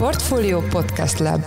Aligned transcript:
Portfolio 0.00 0.60
Podcast 0.60 1.18
Lab 1.18 1.42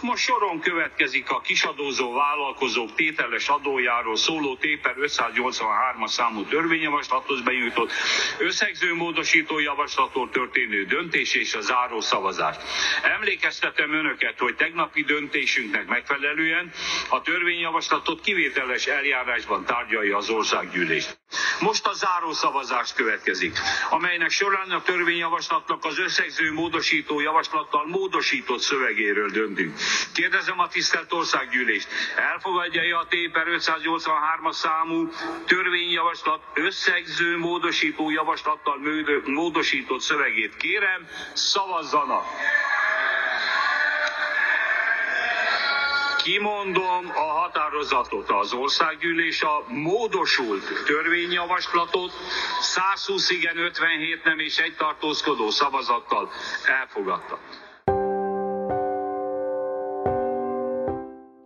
most 0.00 0.24
soron 0.24 0.60
következik 0.60 1.30
a 1.30 1.40
kisadózó 1.40 2.12
vállalkozók 2.12 2.94
tételes 2.94 3.48
adójáról 3.48 4.16
szóló 4.16 4.56
téper 4.56 4.94
583-as 4.96 6.06
számú 6.06 6.42
törvényjavaslathoz 6.44 7.42
benyújtott 7.42 7.92
összegző 8.38 8.94
módosító 8.94 9.58
javaslatról 9.58 10.30
történő 10.30 10.84
döntés 10.84 11.34
és 11.34 11.54
a 11.54 11.60
záró 11.60 12.00
szavazás. 12.00 12.56
Emlékeztetem 13.02 13.92
önöket, 13.94 14.38
hogy 14.38 14.54
tegnapi 14.54 15.02
döntésünknek 15.02 15.86
megfelelően 15.86 16.72
a 17.08 17.20
törvényjavaslatot 17.20 18.20
kivételes 18.20 18.86
eljárásban 18.86 19.64
tárgyalja 19.64 20.16
az 20.16 20.30
országgyűlés. 20.30 21.19
Most 21.60 21.86
a 21.86 21.92
záró 21.92 22.32
szavazás 22.32 22.92
következik, 22.92 23.58
amelynek 23.90 24.30
során 24.30 24.70
a 24.70 24.82
törvényjavaslatnak 24.82 25.84
az 25.84 25.98
összegző 25.98 26.52
módosító 26.52 27.20
javaslattal 27.20 27.86
módosított 27.86 28.60
szövegéről 28.60 29.30
döntünk. 29.30 29.78
Kérdezem 30.14 30.60
a 30.60 30.68
tisztelt 30.68 31.12
országgyűlést, 31.12 31.88
elfogadja-e 32.16 32.98
a 32.98 33.06
Téper 33.08 33.46
583-as 33.48 34.52
számú 34.52 35.10
törvényjavaslat 35.46 36.40
összegző 36.54 37.38
módosító 37.38 38.10
javaslattal 38.10 38.78
módosított 39.24 40.00
szövegét? 40.00 40.56
Kérem, 40.56 41.08
szavazzanak! 41.32 42.24
Kimondom 46.22 47.10
a 47.14 47.20
határozatot. 47.20 48.30
Az 48.30 48.52
országgyűlés 48.52 49.42
a 49.42 49.64
módosult 49.68 50.64
törvényjavaslatot 50.84 52.12
120 52.60 53.30
igen, 53.30 53.56
57 53.56 54.24
nem 54.24 54.38
és 54.38 54.58
egy 54.58 54.76
tartózkodó 54.76 55.50
szavazattal 55.50 56.30
elfogadta. 56.64 57.38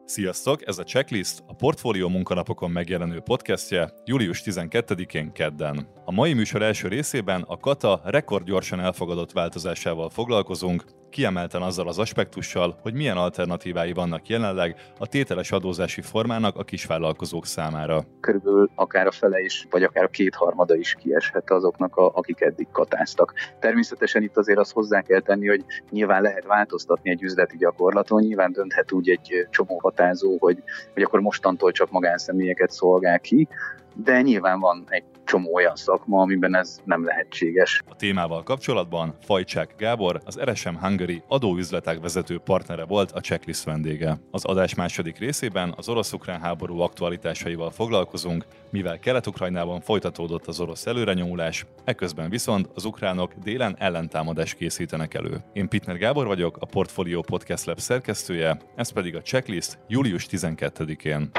Sziasztok, 0.06 0.66
ez 0.66 0.78
a 0.78 0.82
Checklist, 0.82 1.42
a 1.46 1.54
Portfólió 1.54 2.08
munkanapokon 2.08 2.70
megjelenő 2.70 3.20
podcastje 3.20 3.92
július 4.04 4.42
12-én 4.44 5.32
kedden. 5.32 5.88
A 6.04 6.12
mai 6.12 6.32
műsor 6.32 6.62
első 6.62 6.88
részében 6.88 7.44
a 7.46 7.56
Kata 7.56 8.00
rekordgyorsan 8.04 8.80
elfogadott 8.80 9.32
változásával 9.32 10.10
foglalkozunk, 10.10 10.84
kiemelten 11.14 11.62
azzal 11.62 11.88
az 11.88 11.98
aspektussal, 11.98 12.78
hogy 12.82 12.94
milyen 12.94 13.16
alternatívái 13.16 13.92
vannak 13.92 14.28
jelenleg 14.28 14.76
a 14.98 15.06
tételes 15.06 15.52
adózási 15.52 16.00
formának 16.00 16.56
a 16.56 16.64
kisvállalkozók 16.64 17.46
számára. 17.46 18.04
Körülbelül 18.20 18.70
akár 18.74 19.06
a 19.06 19.10
fele 19.10 19.40
is, 19.40 19.66
vagy 19.70 19.82
akár 19.82 20.04
a 20.04 20.08
kétharmada 20.08 20.74
is 20.76 20.94
kieshet 20.94 21.50
azoknak, 21.50 21.96
a, 21.96 22.10
akik 22.14 22.40
eddig 22.40 22.66
katáztak. 22.72 23.34
Természetesen 23.58 24.22
itt 24.22 24.36
azért 24.36 24.58
azt 24.58 24.72
hozzá 24.72 25.00
kell 25.00 25.20
tenni, 25.20 25.48
hogy 25.48 25.64
nyilván 25.90 26.22
lehet 26.22 26.44
változtatni 26.44 27.10
egy 27.10 27.22
üzleti 27.22 27.56
gyakorlaton, 27.56 28.22
nyilván 28.22 28.52
dönthet 28.52 28.92
úgy 28.92 29.08
egy 29.08 29.46
csomó 29.50 29.76
hatázó, 29.96 30.36
hogy, 30.38 30.62
hogy 30.92 31.02
akkor 31.02 31.20
mostantól 31.20 31.72
csak 31.72 31.90
magánszemélyeket 31.90 32.70
szolgál 32.70 33.20
ki, 33.20 33.48
de 33.94 34.20
nyilván 34.20 34.60
van 34.60 34.84
egy 34.88 35.04
csomó 35.24 35.54
olyan 35.54 35.76
szakma, 35.76 36.20
amiben 36.20 36.56
ez 36.56 36.80
nem 36.84 37.04
lehetséges. 37.04 37.82
A 37.88 37.96
témával 37.96 38.42
kapcsolatban 38.42 39.14
Fajcsák 39.20 39.74
Gábor, 39.76 40.20
az 40.24 40.40
RSM 40.40 40.74
Hungary 40.74 41.22
adóüzletek 41.28 42.00
vezető 42.00 42.38
partnere 42.38 42.84
volt 42.84 43.12
a 43.12 43.20
checklist 43.20 43.64
vendége. 43.64 44.18
Az 44.30 44.44
adás 44.44 44.74
második 44.74 45.18
részében 45.18 45.74
az 45.76 45.88
orosz-ukrán 45.88 46.40
háború 46.40 46.80
aktualitásaival 46.80 47.70
foglalkozunk, 47.70 48.44
mivel 48.70 48.98
Kelet-Ukrajnában 48.98 49.80
folytatódott 49.80 50.46
az 50.46 50.60
orosz 50.60 50.86
előrenyomulás, 50.86 51.66
eközben 51.84 52.30
viszont 52.30 52.68
az 52.74 52.84
ukránok 52.84 53.32
délen 53.42 53.76
ellentámadást 53.78 54.56
készítenek 54.56 55.14
elő. 55.14 55.36
Én 55.52 55.68
Pitner 55.68 55.98
Gábor 55.98 56.26
vagyok, 56.26 56.56
a 56.60 56.66
Portfolio 56.66 57.20
Podcast 57.20 57.64
Lab 57.64 57.78
szerkesztője, 57.78 58.60
ez 58.76 58.90
pedig 58.90 59.16
a 59.16 59.22
checklist 59.22 59.78
július 59.88 60.26
12-én. 60.30 61.30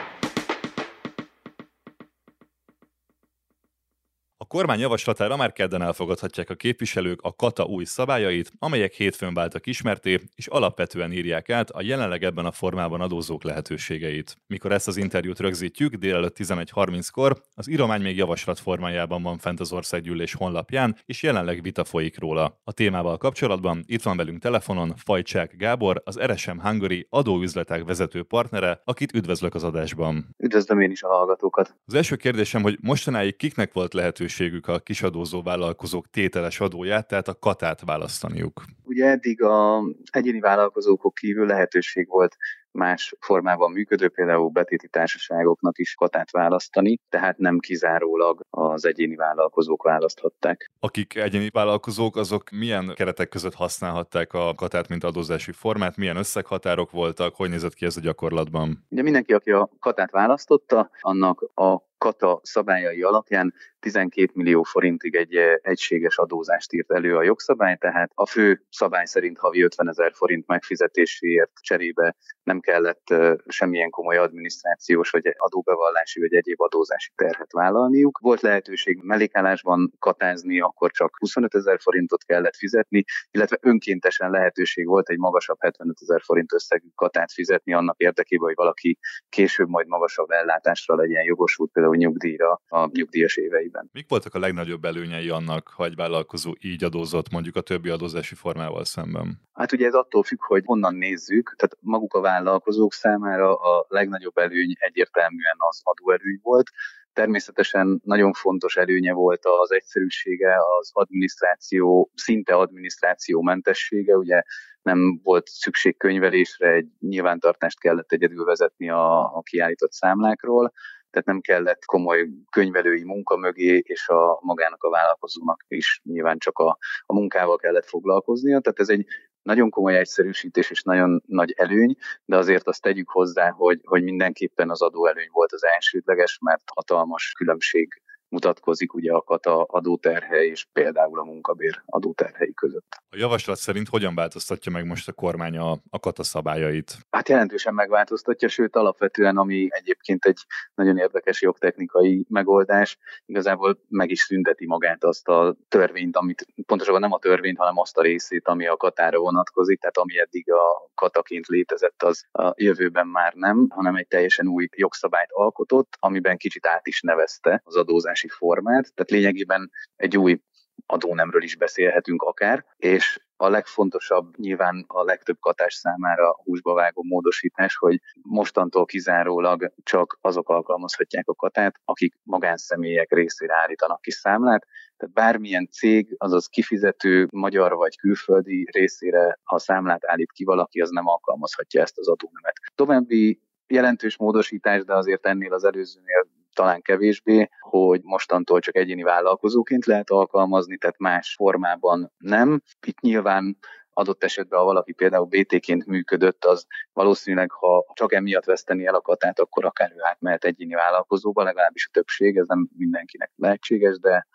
A 4.45 4.47
kormány 4.47 4.79
javaslatára 4.79 5.35
már 5.35 5.51
kedden 5.51 5.81
elfogadhatják 5.81 6.50
a 6.50 6.56
képviselők 6.56 7.22
a 7.22 7.33
kata 7.33 7.63
új 7.63 7.83
szabályait, 7.83 8.51
amelyek 8.59 8.94
hétfőn 8.94 9.33
váltak 9.33 9.67
ismerté, 9.67 10.19
és 10.35 10.47
alapvetően 10.47 11.11
írják 11.11 11.50
át 11.50 11.69
a 11.69 11.81
jelenleg 11.81 12.23
ebben 12.23 12.45
a 12.45 12.51
formában 12.51 13.01
adózók 13.01 13.44
lehetőségeit. 13.44 14.38
Mikor 14.47 14.72
ezt 14.72 14.88
az 14.88 14.97
interjút 14.97 15.39
rögzítjük 15.39 15.94
délelőtt 15.94 16.38
11.30-kor, 16.38 17.41
az 17.55 17.69
íromány 17.69 18.01
még 18.01 18.17
javaslat 18.17 18.59
formájában 18.59 19.22
van 19.22 19.38
fent 19.38 19.59
az 19.59 19.72
országgyűlés 19.72 20.34
honlapján, 20.34 20.97
és 21.05 21.23
jelenleg 21.23 21.61
vita 21.61 21.84
folyik 21.84 22.19
róla. 22.19 22.59
A 22.63 22.72
témával 22.72 23.17
kapcsolatban 23.17 23.84
itt 23.85 24.03
van 24.03 24.17
velünk 24.17 24.39
telefonon 24.41 24.94
Fajcsák 24.97 25.55
Gábor, 25.57 26.01
az 26.03 26.19
RSM 26.19 26.59
Hungary 26.59 27.07
adóüzletek 27.09 27.84
vezető 27.84 28.23
partnere, 28.23 28.81
akit 28.84 29.13
üdvözlök 29.13 29.55
az 29.55 29.63
adásban. 29.63 30.35
Üdvözlöm 30.38 30.79
én 30.79 30.91
is 30.91 31.03
a 31.03 31.07
hallgatókat. 31.07 31.75
Az 31.85 31.94
első 31.94 32.16
kérdésem, 32.16 32.61
hogy 32.61 32.78
mostanáig 32.81 33.35
kiknek 33.35 33.73
volt 33.73 33.94
lehetőség 33.94 34.34
lehetőségük 34.38 34.68
a 34.68 34.79
kisadózó 34.79 35.41
vállalkozók 35.41 36.09
tételes 36.09 36.59
adóját, 36.59 37.07
tehát 37.07 37.28
a 37.28 37.40
katát 37.40 37.81
választaniuk? 37.85 38.63
Ugye 38.84 39.06
eddig 39.06 39.41
a 39.41 39.84
egyéni 40.12 40.40
vállalkozókon 40.40 41.12
kívül 41.13 41.46
lehetőség 41.46 42.07
volt 42.07 42.35
más 42.72 43.16
formában 43.19 43.72
működő, 43.72 44.09
például 44.09 44.50
betéti 44.50 44.88
társaságoknak 44.88 45.78
is 45.78 45.94
katát 45.94 46.31
választani, 46.31 47.00
tehát 47.09 47.38
nem 47.38 47.59
kizárólag 47.59 48.41
az 48.50 48.85
egyéni 48.85 49.16
vállalkozók 49.16 49.84
választhatták. 49.84 50.72
Akik 50.79 51.16
egyéni 51.16 51.50
vállalkozók, 51.53 52.16
azok 52.16 52.50
milyen 52.50 52.91
keretek 52.96 53.29
között 53.29 53.53
használhatták 53.53 54.34
a 54.34 54.53
katát, 54.56 54.88
mint 54.88 55.03
adózási 55.03 55.52
formát, 55.52 55.97
milyen 55.97 56.17
összeghatárok 56.17 56.91
voltak, 56.91 57.35
hogy 57.35 57.50
nézett 57.50 57.73
ki 57.73 57.85
ez 57.85 57.97
a 57.97 58.02
gyakorlatban? 58.02 58.85
Ugye 58.90 59.02
mindenki, 59.02 59.34
aki 59.34 59.52
a 59.52 59.69
katát 59.79 60.12
választotta, 60.12 60.90
annak 61.02 61.41
a 61.53 61.94
kata 61.97 62.39
szabályai 62.44 63.01
alapján 63.01 63.53
12 63.85 64.31
millió 64.33 64.63
forintig 64.63 65.16
egy 65.16 65.35
eh, 65.35 65.53
egységes 65.61 66.17
adózást 66.17 66.73
írt 66.73 66.91
elő 66.91 67.16
a 67.16 67.23
jogszabály, 67.23 67.75
tehát 67.75 68.11
a 68.13 68.25
fő 68.25 68.61
szabály 68.69 69.06
szerint 69.06 69.38
havi 69.38 69.61
50 69.61 69.89
ezer 69.89 70.11
forint 70.13 70.47
megfizetéséért 70.47 71.51
cserébe 71.61 72.16
nem 72.44 72.59
kellett 72.59 73.09
eh, 73.09 73.34
semmilyen 73.47 73.89
komoly 73.89 74.17
adminisztrációs 74.17 75.09
vagy 75.09 75.34
adóbevallási 75.38 76.19
vagy 76.19 76.34
egyéb 76.34 76.61
adózási 76.61 77.11
terhet 77.16 77.51
vállalniuk. 77.51 78.17
Volt 78.17 78.41
lehetőség 78.41 79.00
mellékállásban 79.01 79.94
katázni, 80.00 80.59
akkor 80.59 80.91
csak 80.91 81.17
25 81.19 81.55
ezer 81.55 81.79
forintot 81.79 82.23
kellett 82.23 82.55
fizetni, 82.55 83.03
illetve 83.31 83.57
önkéntesen 83.61 84.29
lehetőség 84.29 84.88
volt 84.88 85.09
egy 85.09 85.17
magasabb 85.17 85.57
75 85.59 85.95
ezer 86.01 86.22
forint 86.22 86.53
összegű 86.53 86.88
katát 86.95 87.31
fizetni 87.31 87.73
annak 87.73 87.97
érdekében, 87.97 88.45
hogy 88.45 88.55
valaki 88.55 88.97
később 89.29 89.67
majd 89.67 89.88
magasabb 89.88 90.29
ellátásra 90.29 90.95
legyen 90.95 91.23
jogosult, 91.23 91.72
például 91.85 92.12
nyugdíjra 92.12 92.62
a 92.68 92.90
nyugdíjas 92.91 93.35
éveiben. 93.35 93.90
Mik 93.94 94.09
voltak 94.09 94.34
a 94.34 94.40
legnagyobb 94.40 94.85
előnyei 94.85 95.29
annak, 95.29 95.68
ha 95.68 95.85
egy 95.85 95.96
vállalkozó 95.96 96.53
így 96.59 96.84
adózott 96.84 97.31
mondjuk 97.31 97.56
a 97.56 97.62
többi 97.62 97.90
adózási 97.90 98.35
formával 98.35 98.85
szemben? 98.85 99.41
Hát 99.53 99.72
ugye 99.72 99.85
ez 99.85 99.94
attól 99.94 100.23
függ, 100.23 100.40
hogy 100.41 100.63
honnan 100.66 100.96
nézzük, 100.96 101.53
tehát 101.57 101.78
maguk 101.79 102.13
a 102.13 102.22
vállalkozók 102.22 102.94
számára 102.94 103.56
a 103.56 103.85
legnagyobb 103.90 104.38
előny 104.38 104.73
egyértelműen 104.78 105.56
az 105.57 105.81
adóerőny 105.84 106.40
volt, 106.41 106.69
Természetesen 107.13 108.02
nagyon 108.03 108.34
fontos 108.34 108.78
előnye 108.78 109.13
volt 109.13 109.46
az 109.62 109.72
egyszerűsége, 109.72 110.56
az 110.79 110.90
adminisztráció, 110.94 112.12
szinte 112.16 112.53
adminisztráció 112.53 113.41
mentessége, 113.41 114.17
ugye 114.17 114.41
nem 114.81 115.19
volt 115.23 115.47
szükség 115.47 115.97
könyvelésre, 115.97 116.72
egy 116.72 116.88
nyilvántartást 117.00 117.79
kellett 117.79 118.12
egyedül 118.12 118.46
vezetni 118.46 118.90
a, 118.90 119.35
a 119.35 119.41
kiállított 119.41 119.91
számlákról, 119.91 120.72
tehát 121.16 121.30
nem 121.30 121.42
kellett 121.42 121.86
komoly 121.86 122.28
könyvelői 122.50 123.03
munka 123.03 123.38
mögé, 123.38 123.78
és 123.78 124.08
a 124.08 124.40
magának 124.42 124.84
a 124.84 124.90
vállalkozónak 124.90 125.66
is 125.68 126.02
nyilván 126.03 126.38
csak 126.38 126.58
a, 126.58 126.78
a 127.06 127.14
munkával 127.14 127.58
kellett 127.58 127.86
foglalkoznia. 127.86 128.59
Tehát 128.59 128.80
ez 128.80 128.90
egy 128.90 129.06
nagyon 129.41 129.70
komoly 129.70 129.97
egyszerűsítés 129.97 130.70
és 130.70 130.82
nagyon 130.82 131.23
nagy 131.26 131.53
előny, 131.58 131.96
de 132.26 132.38
azért 132.38 132.67
azt 132.67 132.82
tegyük 132.82 133.09
hozzá, 133.09 133.50
hogy, 133.50 133.79
hogy 133.84 134.03
mindenképpen 134.03 134.70
az 134.70 134.82
adóelőny 134.82 135.29
volt 135.32 135.52
az 135.52 135.66
elsődleges, 135.66 136.38
mert 136.41 136.64
hatalmas 136.73 137.32
különbség 137.38 138.02
mutatkozik 138.35 138.93
ugye 138.93 139.11
a 139.11 139.22
kata 139.22 139.64
adóterhe 139.64 140.46
és 140.46 140.67
például 140.73 141.20
a 141.20 141.23
munkabér 141.23 141.82
adóterhei 141.85 142.53
között. 142.53 142.87
A 143.09 143.17
javaslat 143.17 143.58
szerint 143.58 143.87
hogyan 143.87 144.16
változtatja 144.16 144.72
meg 144.72 144.85
most 144.85 145.08
a 145.08 145.14
kormány 145.14 145.58
a, 145.58 145.72
a 145.90 145.99
kata 145.99 146.23
szabályait? 146.23 146.97
Hát 147.09 147.29
jelentősen 147.29 147.73
megváltoztatja, 147.73 148.47
sőt 148.47 148.76
alapvetően, 148.76 149.37
ami 149.37 149.67
egyébként 149.70 150.26
egy 150.26 150.40
nagyon 150.76 150.97
érdekes 150.97 151.41
jogtechnikai 151.41 152.26
megoldás, 152.29 152.97
igazából 153.26 153.79
meg 153.87 154.09
is 154.09 154.20
szünteti 154.20 154.66
magát 154.66 155.03
azt 155.03 155.28
a 155.28 155.55
törvényt, 155.67 156.16
amit 156.16 156.46
pontosabban 156.66 157.02
nem 157.02 157.11
a 157.11 157.20
törvényt, 157.20 157.58
hanem 157.58 157.78
azt 157.78 157.97
a 157.97 158.02
részét, 158.02 158.47
ami 158.47 158.67
a 158.67 158.78
katára 158.78 159.20
vonatkozik, 159.20 159.79
tehát 159.79 159.97
ami 159.97 160.20
eddig 160.20 160.52
a 160.52 160.91
kataként 160.96 161.47
létezett, 161.47 162.03
az 162.03 162.26
a 162.32 162.53
jövőben 162.55 163.08
már 163.08 163.34
nem, 163.34 163.67
hanem 163.70 163.96
egy 163.96 164.08
teljesen 164.08 164.47
új 164.47 164.67
jogszabályt 164.76 165.32
alkotott, 165.32 165.97
amiben 165.99 166.37
kicsit 166.37 166.66
át 166.66 166.87
is 166.87 167.02
nevezte 167.02 167.61
az 167.64 167.76
adózási 167.76 168.24
adózási 168.25 168.27
formát, 168.27 168.93
tehát 168.93 169.11
lényegében 169.11 169.72
egy 169.95 170.17
új 170.17 170.39
adónemről 170.85 171.43
is 171.43 171.55
beszélhetünk 171.55 172.22
akár, 172.22 172.66
és 172.77 173.19
a 173.37 173.49
legfontosabb 173.49 174.37
nyilván 174.37 174.85
a 174.87 175.03
legtöbb 175.03 175.37
katás 175.39 175.73
számára 175.73 176.29
a 176.29 176.41
húsba 176.43 176.73
vágó 176.73 177.03
módosítás, 177.03 177.75
hogy 177.75 177.99
mostantól 178.22 178.85
kizárólag 178.85 179.73
csak 179.83 180.17
azok 180.22 180.49
alkalmazhatják 180.49 181.27
a 181.27 181.35
katát, 181.35 181.75
akik 181.85 182.13
magánszemélyek 182.23 183.13
részére 183.13 183.55
állítanak 183.55 184.01
ki 184.01 184.11
számlát, 184.11 184.66
tehát 184.97 185.16
bármilyen 185.16 185.67
cég, 185.72 186.16
azaz 186.17 186.47
kifizető 186.47 187.27
magyar 187.31 187.75
vagy 187.75 187.97
külföldi 187.97 188.67
részére, 188.72 189.39
ha 189.43 189.59
számlát 189.59 190.05
állít 190.05 190.31
ki 190.31 190.43
valaki, 190.43 190.81
az 190.81 190.89
nem 190.89 191.07
alkalmazhatja 191.07 191.81
ezt 191.81 191.97
az 191.97 192.07
adónemet. 192.07 192.55
További 192.75 193.41
jelentős 193.67 194.17
módosítás, 194.17 194.83
de 194.83 194.93
azért 194.93 195.25
ennél 195.25 195.53
az 195.53 195.63
előzőnél 195.63 196.27
talán 196.55 196.81
kevésbé, 196.81 197.49
hogy 197.59 198.02
mostantól 198.03 198.59
csak 198.59 198.75
egyéni 198.75 199.03
vállalkozóként 199.03 199.85
lehet 199.85 200.09
alkalmazni, 200.09 200.78
tehát 200.78 200.97
más 200.97 201.34
formában 201.37 202.11
nem. 202.17 202.61
Itt 202.87 202.99
nyilván 202.99 203.57
adott 203.97 204.23
esetben, 204.23 204.59
ha 204.59 204.66
valaki 204.66 204.93
például 204.93 205.25
BT-ként 205.25 205.85
működött, 205.85 206.46
az 206.46 206.66
valószínűleg, 206.93 207.52
ha 207.52 207.85
csak 207.93 208.13
emiatt 208.13 208.46
veszteni 208.46 208.85
el 208.85 208.96
a 208.96 209.02
katát, 209.02 209.40
akkor 209.40 209.66
akár 209.66 209.91
ő 209.91 209.99
átmehet 209.99 210.43
egyéni 210.43 210.73
vállalkozóba, 210.73 211.43
legalábbis 211.43 211.87
a 211.87 211.93
többség, 211.93 212.37
ez 212.37 212.47
nem 212.47 212.69
mindenkinek 212.78 213.31
lehetséges, 213.35 213.99
de, 213.99 214.28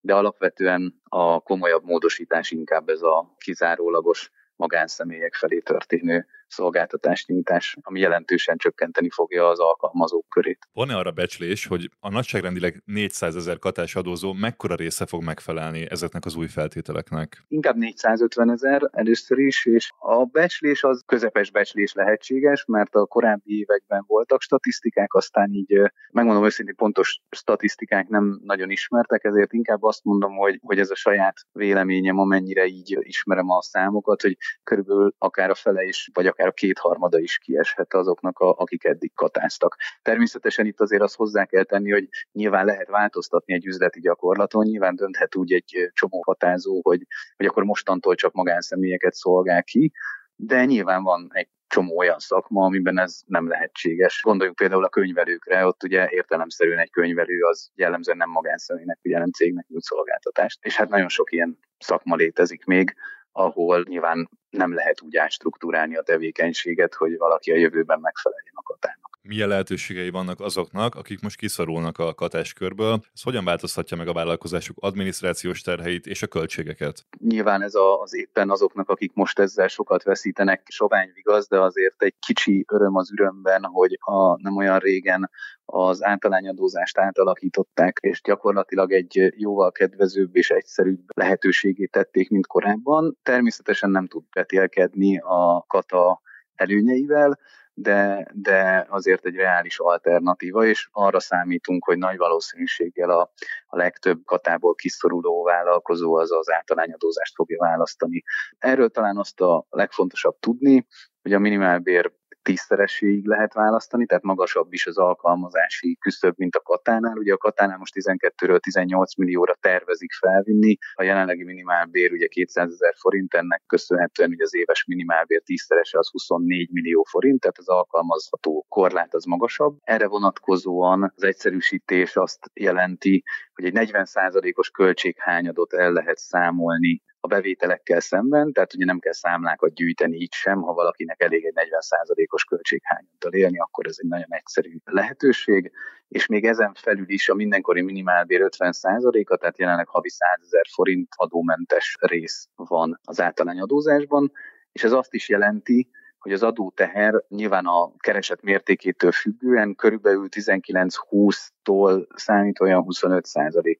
de 0.00 0.14
alapvetően 0.14 1.00
a 1.08 1.40
komolyabb 1.40 1.84
módosítás 1.84 2.50
inkább 2.50 2.88
ez 2.88 3.02
a 3.02 3.34
kizárólagos 3.38 4.30
magánszemélyek 4.56 5.34
felé 5.34 5.58
történő 5.58 6.26
szolgáltatásnyújtás, 6.48 7.76
ami 7.80 8.00
jelentősen 8.00 8.56
csökkenteni 8.56 9.10
fogja 9.10 9.48
az 9.48 9.58
alkalmazók 9.58 10.28
körét. 10.28 10.68
Van-e 10.72 10.96
arra 10.96 11.10
becslés, 11.10 11.66
hogy 11.66 11.90
a 12.00 12.10
nagyságrendileg 12.10 12.82
400 12.84 13.36
ezer 13.36 13.58
katás 13.58 13.94
adózó 13.94 14.32
mekkora 14.32 14.74
része 14.74 15.06
fog 15.06 15.22
megfelelni 15.22 15.90
ezeknek 15.90 16.24
az 16.24 16.36
új 16.36 16.46
feltételeknek? 16.46 17.44
Inkább 17.48 17.76
450 17.76 18.50
ezer 18.50 18.88
először 18.92 19.38
is, 19.38 19.66
és 19.66 19.92
a 19.98 20.24
becslés 20.24 20.82
az 20.82 21.02
közepes 21.06 21.50
becslés 21.50 21.92
lehetséges, 21.92 22.64
mert 22.64 22.94
a 22.94 23.06
korábbi 23.06 23.58
években 23.58 24.04
voltak 24.06 24.40
statisztikák, 24.40 25.14
aztán 25.14 25.50
így 25.52 25.80
megmondom 26.12 26.44
őszintén 26.44 26.74
pontos 26.74 27.20
statisztikák 27.30 28.08
nem 28.08 28.40
nagyon 28.44 28.70
ismertek, 28.70 29.24
ezért 29.24 29.52
inkább 29.52 29.82
azt 29.82 30.04
mondom, 30.04 30.36
hogy, 30.36 30.58
hogy 30.62 30.78
ez 30.78 30.90
a 30.90 30.94
saját 30.94 31.36
véleményem, 31.52 32.18
amennyire 32.18 32.66
így 32.66 32.98
ismerem 33.00 33.50
a 33.50 33.62
számokat, 33.62 34.22
hogy 34.22 34.36
körülbelül 34.62 35.14
akár 35.18 35.50
a 35.50 35.54
fele 35.54 35.84
is, 35.84 36.10
vagy 36.12 36.26
akár 36.26 36.37
a 36.46 36.52
kétharmada 36.52 37.18
is 37.18 37.38
kieshet 37.38 37.94
azoknak, 37.94 38.38
a, 38.38 38.54
akik 38.56 38.84
eddig 38.84 39.14
katáztak. 39.14 39.76
Természetesen 40.02 40.66
itt 40.66 40.80
azért 40.80 41.02
azt 41.02 41.16
hozzá 41.16 41.44
kell 41.44 41.64
tenni, 41.64 41.90
hogy 41.90 42.08
nyilván 42.32 42.64
lehet 42.64 42.88
változtatni 42.88 43.54
egy 43.54 43.66
üzleti 43.66 44.00
gyakorlaton, 44.00 44.66
nyilván 44.66 44.94
dönthet 44.94 45.36
úgy 45.36 45.52
egy 45.52 45.90
csomó 45.92 46.22
hatázó, 46.22 46.80
hogy, 46.82 47.06
hogy 47.36 47.46
akkor 47.46 47.64
mostantól 47.64 48.14
csak 48.14 48.32
magánszemélyeket 48.32 49.14
szolgál 49.14 49.62
ki, 49.62 49.92
de 50.34 50.64
nyilván 50.64 51.02
van 51.02 51.28
egy 51.32 51.48
csomó 51.66 51.98
olyan 51.98 52.18
szakma, 52.18 52.64
amiben 52.64 52.98
ez 52.98 53.20
nem 53.26 53.48
lehetséges. 53.48 54.20
Gondoljunk 54.22 54.58
például 54.58 54.84
a 54.84 54.88
könyvelőkre, 54.88 55.66
ott 55.66 55.82
ugye 55.82 56.08
értelemszerűen 56.10 56.78
egy 56.78 56.90
könyvelő 56.90 57.42
az 57.42 57.70
jellemzően 57.74 58.16
nem 58.16 58.30
magánszemélynek, 58.30 58.98
ugye 59.02 59.18
nem 59.18 59.30
cégnek 59.30 59.66
nyújt 59.68 59.82
szolgáltatást. 59.82 60.64
És 60.64 60.76
hát 60.76 60.88
nagyon 60.88 61.08
sok 61.08 61.32
ilyen 61.32 61.58
szakma 61.78 62.16
létezik 62.16 62.64
még, 62.64 62.94
ahol 63.38 63.84
nyilván 63.88 64.28
nem 64.50 64.74
lehet 64.74 65.02
úgy 65.02 65.16
átstruktúrálni 65.16 65.96
a 65.96 66.02
tevékenységet, 66.02 66.94
hogy 66.94 67.16
valaki 67.16 67.50
a 67.52 67.56
jövőben 67.56 68.00
megfeleljen 68.00 68.54
a 68.54 68.62
katának. 68.62 69.17
Milyen 69.28 69.48
lehetőségei 69.48 70.10
vannak 70.10 70.40
azoknak, 70.40 70.94
akik 70.94 71.20
most 71.20 71.36
kiszorulnak 71.36 71.98
a 71.98 72.14
katáskörből? 72.14 73.00
Ez 73.14 73.22
hogyan 73.22 73.44
változtatja 73.44 73.96
meg 73.96 74.08
a 74.08 74.12
vállalkozásuk 74.12 74.76
adminisztrációs 74.80 75.60
terheit 75.60 76.06
és 76.06 76.22
a 76.22 76.26
költségeket? 76.26 77.06
Nyilván 77.18 77.62
ez 77.62 77.72
az 78.02 78.14
éppen 78.14 78.50
azoknak, 78.50 78.88
akik 78.88 79.12
most 79.14 79.38
ezzel 79.38 79.68
sokat 79.68 80.02
veszítenek, 80.02 80.62
sovány 80.68 81.10
vigaz, 81.14 81.48
de 81.48 81.60
azért 81.60 82.02
egy 82.02 82.14
kicsi 82.26 82.64
öröm 82.72 82.96
az 82.96 83.12
ürömben, 83.12 83.64
hogy 83.64 83.98
a 84.00 84.42
nem 84.42 84.56
olyan 84.56 84.78
régen 84.78 85.30
az 85.64 86.04
általányadózást 86.04 86.98
átalakították, 86.98 87.98
és 88.00 88.20
gyakorlatilag 88.22 88.92
egy 88.92 89.32
jóval 89.36 89.72
kedvezőbb 89.72 90.36
és 90.36 90.50
egyszerűbb 90.50 91.00
lehetőségé 91.14 91.86
tették, 91.86 92.30
mint 92.30 92.46
korábban. 92.46 93.18
Természetesen 93.22 93.90
nem 93.90 94.06
tud 94.06 94.24
vetélkedni 94.32 95.18
a 95.18 95.64
kata 95.66 96.20
előnyeivel, 96.54 97.38
de, 97.80 98.26
de 98.32 98.86
azért 98.88 99.24
egy 99.24 99.34
reális 99.34 99.78
alternatíva, 99.78 100.64
és 100.64 100.88
arra 100.92 101.20
számítunk, 101.20 101.84
hogy 101.84 101.98
nagy 101.98 102.16
valószínűséggel 102.16 103.10
a, 103.10 103.32
a 103.66 103.76
legtöbb 103.76 104.24
katából 104.24 104.74
kiszoruló 104.74 105.42
vállalkozó 105.42 106.14
az 106.14 106.32
az 106.32 106.50
általányadózást 106.50 107.34
fogja 107.34 107.58
választani. 107.58 108.22
Erről 108.58 108.88
talán 108.88 109.16
azt 109.16 109.40
a 109.40 109.66
legfontosabb 109.70 110.38
tudni, 110.40 110.86
hogy 111.22 111.32
a 111.32 111.38
minimálbér 111.38 112.12
tízszereséig 112.48 113.26
lehet 113.26 113.52
választani, 113.52 114.06
tehát 114.06 114.22
magasabb 114.22 114.72
is 114.72 114.86
az 114.86 114.98
alkalmazási 114.98 115.96
küszöb, 116.00 116.34
mint 116.36 116.54
a 116.54 116.60
katánál. 116.60 117.16
Ugye 117.16 117.32
a 117.32 117.36
katánál 117.36 117.78
most 117.78 117.94
12-ről 117.96 118.58
18 118.58 119.16
millióra 119.16 119.54
tervezik 119.60 120.12
felvinni, 120.12 120.76
a 120.94 121.02
jelenlegi 121.02 121.44
minimálbér 121.44 122.12
ugye 122.12 122.26
200 122.26 122.72
ezer 122.72 122.94
forint, 122.96 123.34
ennek 123.34 123.62
köszönhetően 123.66 124.30
ugye 124.30 124.42
az 124.42 124.54
éves 124.54 124.84
minimálbér 124.84 125.42
tízszerese 125.42 125.98
az 125.98 126.10
24 126.10 126.70
millió 126.72 127.02
forint, 127.02 127.40
tehát 127.40 127.58
az 127.58 127.68
alkalmazható 127.68 128.66
korlát 128.68 129.14
az 129.14 129.24
magasabb. 129.24 129.76
Erre 129.82 130.06
vonatkozóan 130.06 131.12
az 131.16 131.22
egyszerűsítés 131.22 132.16
azt 132.16 132.50
jelenti, 132.54 133.22
hogy 133.54 133.64
egy 133.64 133.90
40%-os 133.92 134.70
költséghányadot 134.70 135.72
el 135.72 135.92
lehet 135.92 136.18
számolni 136.18 137.02
bevételekkel 137.28 138.00
szemben, 138.00 138.52
tehát 138.52 138.74
ugye 138.74 138.84
nem 138.84 138.98
kell 138.98 139.12
számlákat 139.12 139.74
gyűjteni 139.74 140.16
így 140.16 140.32
sem, 140.32 140.60
ha 140.60 140.72
valakinek 140.72 141.22
elég 141.22 141.44
egy 141.44 141.54
40%-os 141.54 142.44
költséghányaddal 142.44 143.32
élni, 143.32 143.58
akkor 143.58 143.86
ez 143.86 143.96
egy 143.98 144.08
nagyon 144.08 144.34
egyszerű 144.34 144.76
lehetőség, 144.84 145.72
és 146.08 146.26
még 146.26 146.44
ezen 146.44 146.74
felül 146.74 147.08
is 147.08 147.28
a 147.28 147.34
mindenkori 147.34 147.82
minimálbér 147.82 148.48
50%-a, 148.58 149.36
tehát 149.36 149.58
jelenleg 149.58 149.88
havi 149.88 150.10
100 150.10 150.40
ezer 150.42 150.64
forint 150.74 151.08
adómentes 151.16 151.96
rész 152.00 152.48
van 152.56 153.00
az 153.04 153.20
általányadózásban, 153.20 154.32
és 154.72 154.84
ez 154.84 154.92
azt 154.92 155.14
is 155.14 155.28
jelenti, 155.28 155.90
hogy 156.18 156.32
az 156.32 156.42
adóteher 156.42 157.24
nyilván 157.28 157.66
a 157.66 157.96
kereset 157.96 158.42
mértékétől 158.42 159.12
függően 159.12 159.74
körülbelül 159.74 160.28
19-20-tól 160.30 162.06
számít 162.14 162.60
olyan 162.60 162.82
25 162.82 163.26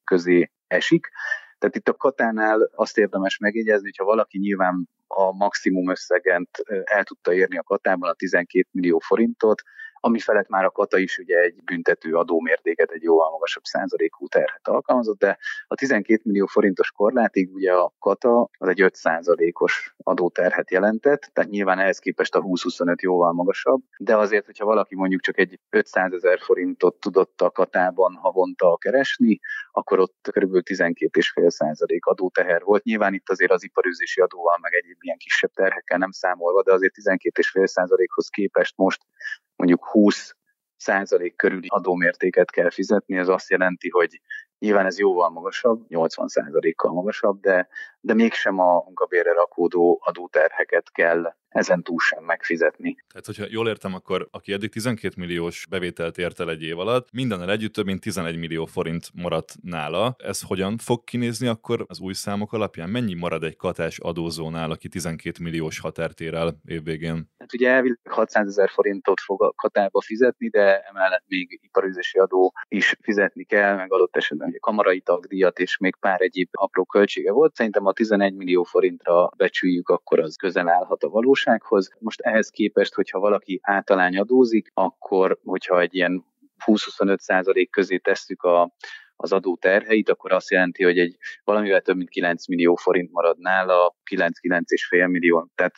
közé 0.04 0.50
esik, 0.66 1.10
tehát 1.58 1.76
itt 1.76 1.88
a 1.88 1.94
katánál 1.94 2.70
azt 2.74 2.98
érdemes 2.98 3.38
megjegyezni, 3.38 3.84
hogyha 3.84 4.04
valaki 4.04 4.38
nyilván 4.38 4.88
a 5.06 5.32
maximum 5.32 5.90
összegent 5.90 6.48
el 6.84 7.04
tudta 7.04 7.32
érni 7.32 7.58
a 7.58 7.62
katában, 7.62 8.10
a 8.10 8.14
12 8.14 8.68
millió 8.72 8.98
forintot, 8.98 9.62
ami 10.00 10.18
felett 10.18 10.48
már 10.48 10.64
a 10.64 10.70
kata 10.70 10.98
is 10.98 11.18
ugye 11.18 11.38
egy 11.38 11.64
büntető 11.64 12.14
adómértéket, 12.14 12.90
egy 12.90 13.02
jóval 13.02 13.30
magasabb 13.30 13.64
százalékú 13.64 14.28
terhet 14.28 14.68
alkalmazott, 14.68 15.18
de 15.18 15.38
a 15.66 15.74
12 15.74 16.20
millió 16.24 16.46
forintos 16.46 16.90
korlátig 16.90 17.54
ugye 17.54 17.72
a 17.72 17.92
kata 17.98 18.48
az 18.58 18.68
egy 18.68 18.80
5 18.80 18.94
százalékos 18.94 19.94
adóterhet 20.02 20.70
jelentett, 20.70 21.30
tehát 21.32 21.50
nyilván 21.50 21.78
ehhez 21.78 21.98
képest 21.98 22.34
a 22.34 22.42
20-25 22.42 23.00
jóval 23.00 23.32
magasabb, 23.32 23.80
de 23.98 24.16
azért, 24.16 24.46
hogyha 24.46 24.64
valaki 24.64 24.94
mondjuk 24.94 25.20
csak 25.20 25.38
egy 25.38 25.58
500 25.70 26.12
ezer 26.12 26.38
forintot 26.40 27.00
tudott 27.00 27.40
a 27.40 27.50
katában 27.50 28.14
havonta 28.14 28.76
keresni, 28.76 29.38
akkor 29.70 29.98
ott 29.98 30.28
kb. 30.30 30.56
12,5 30.64 31.48
százalék 31.48 32.06
adóteher 32.06 32.62
volt. 32.62 32.84
Nyilván 32.84 33.14
itt 33.14 33.30
azért 33.30 33.52
az 33.52 33.64
iparűzési 33.64 34.20
adóval, 34.20 34.58
meg 34.60 34.74
egyéb 34.74 34.96
ilyen 35.00 35.18
kisebb 35.18 35.50
terhekkel 35.50 35.98
nem 35.98 36.10
számolva, 36.10 36.62
de 36.62 36.72
azért 36.72 36.94
12,5 37.02 37.66
százalékhoz 37.66 38.28
képest 38.28 38.76
most 38.76 39.02
mondjuk 39.58 39.86
20 39.86 40.36
százalék 40.76 41.36
körüli 41.36 41.66
adómértéket 41.68 42.50
kell 42.50 42.70
fizetni, 42.70 43.16
ez 43.16 43.28
azt 43.28 43.50
jelenti, 43.50 43.88
hogy 43.88 44.20
nyilván 44.58 44.86
ez 44.86 44.98
jóval 44.98 45.30
magasabb, 45.30 45.84
80 45.88 46.28
százalékkal 46.28 46.92
magasabb, 46.92 47.40
de, 47.40 47.68
de 48.00 48.14
mégsem 48.14 48.58
a 48.58 48.82
munkabérre 48.84 49.32
rakódó 49.32 50.00
adóterheket 50.04 50.92
kell 50.92 51.36
ezen 51.48 51.82
túl 51.82 51.98
sem 51.98 52.24
megfizetni. 52.24 52.96
Tehát, 53.08 53.26
hogyha 53.26 53.44
jól 53.48 53.68
értem, 53.68 53.94
akkor 53.94 54.28
aki 54.30 54.52
eddig 54.52 54.70
12 54.70 55.14
milliós 55.16 55.66
bevételt 55.70 56.18
ért 56.18 56.40
el 56.40 56.50
egy 56.50 56.62
év 56.62 56.78
alatt, 56.78 57.08
mindennel 57.12 57.50
együtt 57.50 57.72
több 57.72 57.84
mint 57.84 58.00
11 58.00 58.38
millió 58.38 58.64
forint 58.64 59.06
maradt 59.14 59.54
nála. 59.62 60.14
Ez 60.18 60.42
hogyan 60.42 60.78
fog 60.78 61.04
kinézni 61.04 61.46
akkor 61.46 61.84
az 61.86 62.00
új 62.00 62.12
számok 62.12 62.52
alapján? 62.52 62.90
Mennyi 62.90 63.14
marad 63.14 63.44
egy 63.44 63.56
katás 63.56 63.98
adózónál, 63.98 64.70
aki 64.70 64.88
12 64.88 65.42
milliós 65.42 65.80
határt 65.80 66.20
ér 66.20 66.34
el 66.34 66.60
évvégén? 66.64 67.30
Hát 67.38 67.52
ugye 67.52 67.70
elvileg 67.70 67.98
600 68.08 68.46
ezer 68.46 68.68
forintot 68.68 69.20
fog 69.20 69.42
a 69.42 69.52
katába 69.52 70.00
fizetni, 70.00 70.48
de 70.48 70.80
emellett 70.80 71.24
még 71.26 71.60
iparüzési 71.62 72.18
adó 72.18 72.52
is 72.68 72.94
fizetni 73.02 73.44
kell, 73.44 73.76
meg 73.76 73.92
adott 73.92 74.16
esetben 74.16 74.47
kamarai 74.60 75.00
tagdíjat 75.00 75.58
és 75.58 75.76
még 75.76 75.96
pár 76.00 76.20
egyéb 76.20 76.48
apró 76.52 76.84
költsége 76.84 77.32
volt. 77.32 77.54
Szerintem 77.54 77.86
a 77.86 77.92
11 77.92 78.34
millió 78.34 78.62
forintra 78.62 79.30
becsüljük, 79.36 79.88
akkor 79.88 80.20
az 80.20 80.36
közel 80.36 80.68
állhat 80.68 81.02
a 81.02 81.08
valós 81.08 81.38
valósághoz. 81.38 81.90
Most 81.98 82.20
ehhez 82.20 82.48
képest, 82.48 82.94
hogyha 82.94 83.18
valaki 83.18 83.58
általány 83.62 84.18
adózik, 84.18 84.70
akkor 84.74 85.38
hogyha 85.44 85.80
egy 85.80 85.94
ilyen 85.94 86.24
20-25 86.66 87.18
százalék 87.18 87.70
közé 87.70 87.96
tesszük 87.96 88.42
a, 88.42 88.74
az 89.16 89.32
adó 89.32 89.56
terheit, 89.60 90.08
akkor 90.08 90.32
azt 90.32 90.50
jelenti, 90.50 90.84
hogy 90.84 90.98
egy 90.98 91.16
valamivel 91.44 91.80
több 91.80 91.96
mint 91.96 92.08
9 92.08 92.46
millió 92.48 92.74
forint 92.74 93.12
marad 93.12 93.38
nála, 93.38 93.96
9-9,5 94.10 95.10
millió. 95.10 95.50
Tehát 95.54 95.74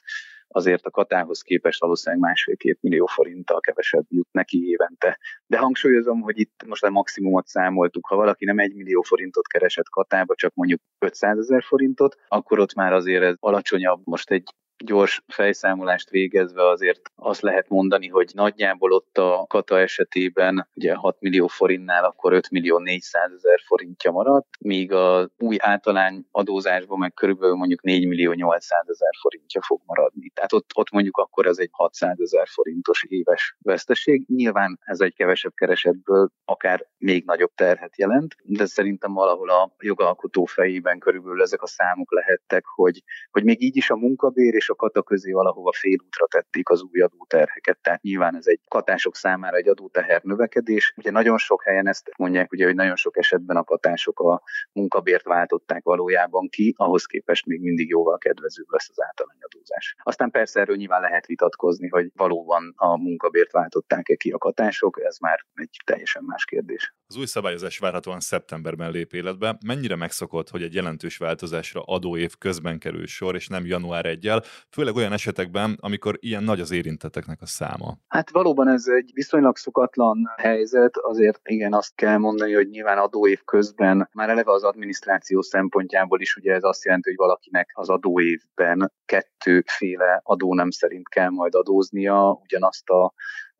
azért 0.52 0.86
a 0.86 0.90
katához 0.90 1.42
képest 1.42 1.80
valószínűleg 1.80 2.24
másfél-két 2.24 2.78
millió 2.80 3.06
forinttal 3.06 3.60
kevesebb 3.60 4.04
jut 4.08 4.28
neki 4.32 4.68
évente. 4.68 5.18
De 5.46 5.58
hangsúlyozom, 5.58 6.20
hogy 6.20 6.38
itt 6.38 6.64
most 6.66 6.84
a 6.84 6.90
maximumot 6.90 7.46
számoltuk. 7.46 8.06
Ha 8.06 8.16
valaki 8.16 8.44
nem 8.44 8.58
egy 8.58 8.74
millió 8.74 9.02
forintot 9.02 9.46
keresett 9.46 9.88
katába, 9.88 10.34
csak 10.34 10.54
mondjuk 10.54 10.80
500 10.98 11.38
ezer 11.38 11.62
forintot, 11.62 12.16
akkor 12.28 12.58
ott 12.58 12.74
már 12.74 12.92
azért 12.92 13.22
ez 13.22 13.34
alacsonyabb. 13.38 14.00
Most 14.04 14.30
egy 14.30 14.54
gyors 14.84 15.22
fejszámolást 15.28 16.10
végezve 16.10 16.68
azért 16.68 17.00
azt 17.16 17.40
lehet 17.40 17.68
mondani, 17.68 18.08
hogy 18.08 18.30
nagyjából 18.34 18.92
ott 18.92 19.18
a 19.18 19.44
kata 19.48 19.78
esetében 19.78 20.68
ugye 20.74 20.94
6 20.94 21.16
millió 21.20 21.46
forintnál 21.46 22.04
akkor 22.04 22.32
5 22.32 22.50
millió 22.50 22.78
400 22.78 23.32
ezer 23.32 23.60
forintja 23.66 24.10
maradt, 24.10 24.48
míg 24.60 24.92
a 24.92 25.30
új 25.38 25.56
általány 25.58 26.26
adózásban 26.30 26.98
meg 26.98 27.14
körülbelül 27.14 27.54
mondjuk 27.56 27.82
4 27.82 28.06
millió 28.06 28.32
800 28.32 28.88
ezer 28.88 29.12
forintja 29.20 29.62
fog 29.62 29.80
maradni. 29.84 30.30
Tehát 30.34 30.52
ott, 30.52 30.70
ott 30.74 30.90
mondjuk 30.90 31.16
akkor 31.16 31.46
ez 31.46 31.58
egy 31.58 31.68
600 31.72 32.20
ezer 32.20 32.46
forintos 32.48 33.04
éves 33.08 33.56
veszteség. 33.58 34.24
Nyilván 34.28 34.78
ez 34.84 35.00
egy 35.00 35.14
kevesebb 35.14 35.54
keresetből 35.54 36.30
akár 36.44 36.86
még 36.98 37.24
nagyobb 37.24 37.52
terhet 37.54 37.98
jelent, 37.98 38.36
de 38.42 38.66
szerintem 38.66 39.12
valahol 39.12 39.50
a 39.50 39.74
jogalkotó 39.78 40.44
fejében 40.44 40.98
körülbelül 40.98 41.42
ezek 41.42 41.62
a 41.62 41.66
számok 41.66 42.12
lehettek, 42.12 42.64
hogy, 42.74 43.02
hogy 43.30 43.44
még 43.44 43.62
így 43.62 43.76
is 43.76 43.90
a 43.90 43.96
munkabér 43.96 44.54
és 44.54 44.69
a 44.70 44.74
kata 44.74 45.02
közé 45.02 45.32
valahova 45.32 45.72
félútra 45.72 46.26
tették 46.26 46.68
az 46.68 46.82
új 46.82 47.00
adóterheket, 47.00 47.78
tehát 47.82 48.02
nyilván 48.02 48.36
ez 48.36 48.46
egy 48.46 48.60
katások 48.68 49.16
számára 49.16 49.56
egy 49.56 49.68
adóteher 49.68 50.22
növekedés. 50.22 50.94
Ugye 50.96 51.10
nagyon 51.10 51.38
sok 51.38 51.64
helyen 51.64 51.88
ezt 51.88 52.10
mondják, 52.16 52.52
ugye, 52.52 52.64
hogy 52.64 52.74
nagyon 52.74 52.96
sok 52.96 53.16
esetben 53.16 53.56
a 53.56 53.64
katások 53.64 54.20
a 54.20 54.42
munkabért 54.72 55.24
váltották 55.24 55.82
valójában 55.82 56.48
ki, 56.48 56.74
ahhoz 56.76 57.04
képest 57.04 57.46
még 57.46 57.60
mindig 57.60 57.88
jóval 57.88 58.18
kedvezőbb 58.18 58.70
lesz 58.70 58.88
az 58.90 59.02
általányadózás. 59.02 59.96
Aztán 60.02 60.30
persze 60.30 60.60
erről 60.60 60.76
nyilván 60.76 61.00
lehet 61.00 61.26
vitatkozni, 61.26 61.88
hogy 61.88 62.10
valóban 62.14 62.72
a 62.76 62.96
munkabért 62.98 63.52
váltották-e 63.52 64.14
ki 64.14 64.30
a 64.30 64.38
katások, 64.38 65.00
ez 65.02 65.18
már 65.18 65.44
egy 65.54 65.80
teljesen 65.84 66.22
más 66.26 66.44
kérdés. 66.44 66.94
Az 67.06 67.16
új 67.16 67.26
szabályozás 67.26 67.78
várhatóan 67.78 68.20
szeptemberben 68.20 68.90
lép 68.90 69.12
életbe. 69.12 69.58
Mennyire 69.66 69.96
megszokott, 69.96 70.48
hogy 70.48 70.62
egy 70.62 70.74
jelentős 70.74 71.16
változásra 71.16 71.82
adóév 71.82 72.34
közben 72.38 72.78
kerül 72.78 73.06
sor, 73.06 73.34
és 73.34 73.48
nem 73.48 73.66
január 73.66 74.06
1 74.06 74.30
főleg 74.70 74.94
olyan 74.94 75.12
esetekben, 75.12 75.78
amikor 75.80 76.16
ilyen 76.20 76.42
nagy 76.42 76.60
az 76.60 76.70
érintetteknek 76.70 77.40
a 77.40 77.46
száma. 77.46 77.98
Hát 78.08 78.30
valóban 78.30 78.68
ez 78.68 78.84
egy 78.86 79.10
viszonylag 79.14 79.56
szokatlan 79.56 80.18
helyzet, 80.36 80.96
azért 80.96 81.40
igen, 81.42 81.72
azt 81.72 81.94
kell 81.94 82.16
mondani, 82.16 82.52
hogy 82.52 82.68
nyilván 82.68 82.98
adóév 82.98 83.40
közben 83.44 84.08
már 84.12 84.28
eleve 84.28 84.52
az 84.52 84.62
adminisztráció 84.62 85.42
szempontjából 85.42 86.20
is 86.20 86.36
ugye 86.36 86.54
ez 86.54 86.64
azt 86.64 86.84
jelenti, 86.84 87.08
hogy 87.08 87.18
valakinek 87.18 87.70
az 87.74 87.88
adóévben 87.88 88.92
kettőféle 89.04 90.20
adó 90.22 90.54
nem 90.54 90.70
szerint 90.70 91.08
kell 91.08 91.28
majd 91.28 91.54
adóznia 91.54 92.38
ugyanazt 92.42 92.88
a 92.88 93.12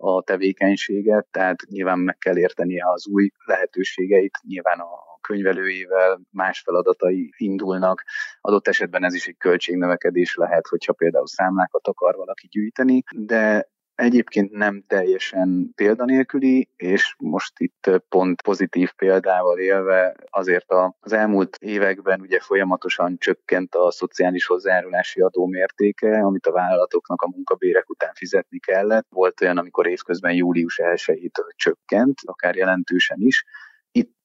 a 0.02 0.23
tevékenységet, 0.23 1.26
tehát 1.30 1.62
nyilván 1.69 1.99
meg 1.99 2.19
kell 2.19 2.38
értenie 2.38 2.85
az 2.92 3.07
új 3.07 3.30
lehetőségeit, 3.45 4.38
nyilván 4.42 4.78
a 4.78 5.10
könyvelőjével 5.30 6.20
más 6.30 6.60
feladatai 6.60 7.32
indulnak. 7.37 8.02
Adott 8.40 8.68
esetben 8.68 9.04
ez 9.04 9.14
is 9.14 9.26
egy 9.26 9.37
költségnövekedés 9.37 10.34
lehet, 10.34 10.66
hogyha 10.66 10.92
például 10.92 11.26
számlákat 11.26 11.87
akar 11.87 12.14
valaki 12.14 12.46
gyűjteni, 12.46 13.02
de 13.16 13.68
egyébként 13.94 14.50
nem 14.50 14.84
teljesen 14.87 15.72
példanélküli, 15.75 16.68
és 16.76 17.14
most 17.18 17.52
itt 17.58 18.02
pont 18.08 18.42
pozitív 18.42 18.92
példával 18.92 19.58
élve 19.58 20.16
azért 20.30 20.66
az 21.00 21.12
elmúlt 21.12 21.56
években 21.60 22.20
ugye 22.20 22.40
folyamatosan 22.40 23.18
csökkent 23.18 23.75
a 23.75 23.90
szociális 23.90 24.46
hozzájárulási 24.46 25.20
adó 25.20 25.46
mértéke, 25.46 26.20
amit 26.20 26.46
a 26.46 26.52
vállalatoknak 26.52 27.22
a 27.22 27.28
munkabérek 27.28 27.90
után 27.90 28.12
fizetni 28.14 28.58
kellett. 28.58 29.06
Volt 29.08 29.40
olyan, 29.40 29.58
amikor 29.58 29.87
évközben 29.87 30.32
július 30.32 30.80
1-től 30.82 31.54
csökkent, 31.56 32.18
akár 32.25 32.56
jelentősen 32.56 33.18
is, 33.20 33.44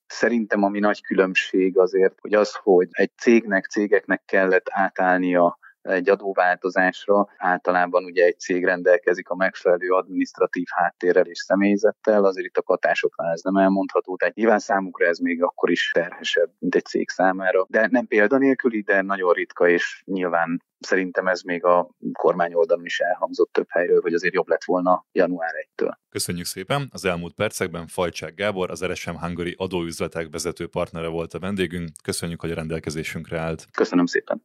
Szerintem 0.08 0.64
ami 0.64 0.80
nagy 0.80 1.02
különbség 1.02 1.78
azért, 1.78 2.20
hogy 2.20 2.34
az, 2.34 2.56
hogy 2.56 2.88
egy 2.92 3.12
cégnek, 3.18 3.66
cégeknek 3.66 4.22
kellett 4.26 4.68
átállnia 4.70 5.58
egy 5.86 6.10
adóváltozásra. 6.10 7.28
Általában 7.38 8.04
ugye 8.04 8.26
egy 8.26 8.40
cég 8.40 8.66
rendelkezik 8.66 9.30
a 9.30 9.36
megfelelő 9.36 9.90
administratív 9.90 10.66
háttérrel 10.70 11.26
és 11.26 11.40
személyzettel, 11.40 12.26
azért 12.26 12.48
itt 12.48 12.58
a 12.58 12.62
katásoknál 12.62 13.32
ez 13.32 13.42
nem 13.42 13.56
elmondható, 13.56 14.16
tehát 14.16 14.36
nyilván 14.36 14.60
számukra 14.60 15.06
ez 15.06 15.18
még 15.18 15.44
akkor 15.44 15.70
is 15.72 15.92
terhesebb, 15.94 16.50
mint 16.60 16.76
egy 16.76 16.86
cég 16.86 17.10
számára. 17.10 17.66
De 17.70 17.88
nem 17.92 18.08
példanélküli, 18.08 18.82
de 18.82 19.02
nagyon 19.02 19.34
ritka, 19.34 19.68
és 19.68 20.02
nyilván 20.06 20.64
szerintem 20.80 21.28
ez 21.28 21.42
még 21.42 21.64
a 21.64 21.90
kormány 22.14 22.54
oldalon 22.54 22.86
is 22.86 23.00
elhangzott 23.00 23.52
több 23.52 23.68
helyről, 23.70 24.02
hogy 24.02 24.14
azért 24.14 24.34
jobb 24.34 24.48
lett 24.48 24.64
volna 24.64 25.06
január 25.12 25.52
1-től. 25.76 25.92
Köszönjük 26.10 26.46
szépen! 26.46 26.90
Az 26.92 27.06
elmúlt 27.06 27.34
percekben 27.34 27.88
Fajcsák 27.88 28.36
Gábor, 28.36 28.72
az 28.72 28.86
RSM 28.86 29.16
Hungary 29.16 29.56
adóüzletek 29.58 30.28
vezető 30.32 30.68
partnere 30.68 31.08
volt 31.08 31.34
a 31.34 31.40
vendégünk. 31.40 31.90
Köszönjük, 32.04 32.42
hogy 32.42 32.52
a 32.52 32.56
rendelkezésünkre 32.56 33.40
állt. 33.40 33.66
Köszönöm 33.72 34.06
szépen! 34.06 34.44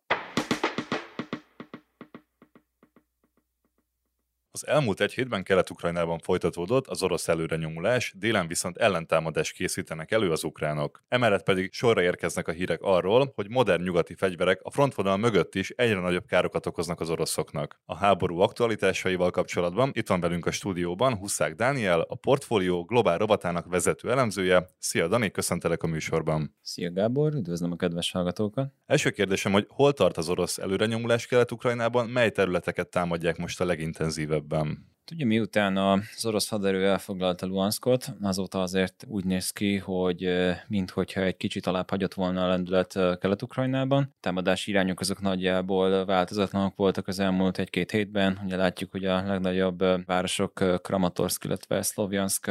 Az 4.52 4.66
elmúlt 4.66 5.00
egy 5.00 5.12
hétben 5.12 5.42
Kelet-Ukrajnában 5.42 6.18
folytatódott 6.18 6.86
az 6.86 7.02
orosz 7.02 7.28
előrenyomulás, 7.28 8.12
délen 8.16 8.46
viszont 8.46 8.76
ellentámadást 8.76 9.52
készítenek 9.52 10.10
elő 10.10 10.30
az 10.30 10.44
ukránok. 10.44 11.02
Emellett 11.08 11.42
pedig 11.42 11.72
sorra 11.72 12.02
érkeznek 12.02 12.48
a 12.48 12.52
hírek 12.52 12.80
arról, 12.82 13.32
hogy 13.34 13.50
modern 13.50 13.82
nyugati 13.82 14.14
fegyverek 14.14 14.60
a 14.62 14.70
frontvonal 14.70 15.16
mögött 15.16 15.54
is 15.54 15.70
egyre 15.70 16.00
nagyobb 16.00 16.26
károkat 16.26 16.66
okoznak 16.66 17.00
az 17.00 17.10
oroszoknak. 17.10 17.80
A 17.84 17.96
háború 17.96 18.38
aktualitásaival 18.38 19.30
kapcsolatban 19.30 19.90
itt 19.92 20.08
van 20.08 20.20
velünk 20.20 20.46
a 20.46 20.50
stúdióban 20.50 21.14
Huszák 21.14 21.54
Dániel, 21.54 22.00
a 22.00 22.14
portfólió 22.14 22.84
globál 22.84 23.18
rovatának 23.18 23.66
vezető 23.66 24.10
elemzője. 24.10 24.70
Szia 24.78 25.08
Dani, 25.08 25.30
köszöntelek 25.30 25.82
a 25.82 25.86
műsorban. 25.86 26.56
Szia 26.62 26.92
Gábor, 26.92 27.34
üdvözlöm 27.34 27.72
a 27.72 27.76
kedves 27.76 28.10
hallgatókat. 28.10 28.72
Első 28.86 29.10
kérdésem, 29.10 29.52
hogy 29.52 29.66
hol 29.68 29.92
tart 29.92 30.16
az 30.16 30.28
orosz 30.28 30.58
előrenyomulás 30.58 31.26
Kelet-Ukrajnában, 31.26 32.08
mely 32.08 32.30
területeket 32.30 32.88
támadják 32.88 33.36
most 33.36 33.60
a 33.60 33.64
legintenzívebb? 33.64 34.39
Ebben 34.40 34.84
Ugye 35.14 35.24
miután 35.24 35.76
az 35.76 36.24
orosz 36.26 36.48
haderő 36.48 36.86
elfoglalta 36.86 37.46
Luhanskot, 37.46 38.12
azóta 38.22 38.62
azért 38.62 39.04
úgy 39.08 39.24
néz 39.24 39.50
ki, 39.50 39.76
hogy 39.76 40.28
minthogyha 40.68 41.20
egy 41.20 41.36
kicsit 41.36 41.66
alább 41.66 41.90
hagyott 41.90 42.14
volna 42.14 42.44
a 42.44 42.48
lendület 42.48 42.92
Kelet-Ukrajnában. 42.92 44.14
Támadási 44.20 44.70
irányok 44.70 45.00
azok 45.00 45.20
nagyjából 45.20 46.04
változatlanok 46.04 46.76
voltak 46.76 47.08
az 47.08 47.18
elmúlt 47.18 47.58
egy-két 47.58 47.90
hétben. 47.90 48.40
Ugye 48.44 48.56
látjuk, 48.56 48.90
hogy 48.90 49.04
a 49.04 49.26
legnagyobb 49.26 49.84
városok 50.06 50.82
Kramatorsk, 50.82 51.44
illetve 51.44 51.82
Szlovjansk 51.82 52.50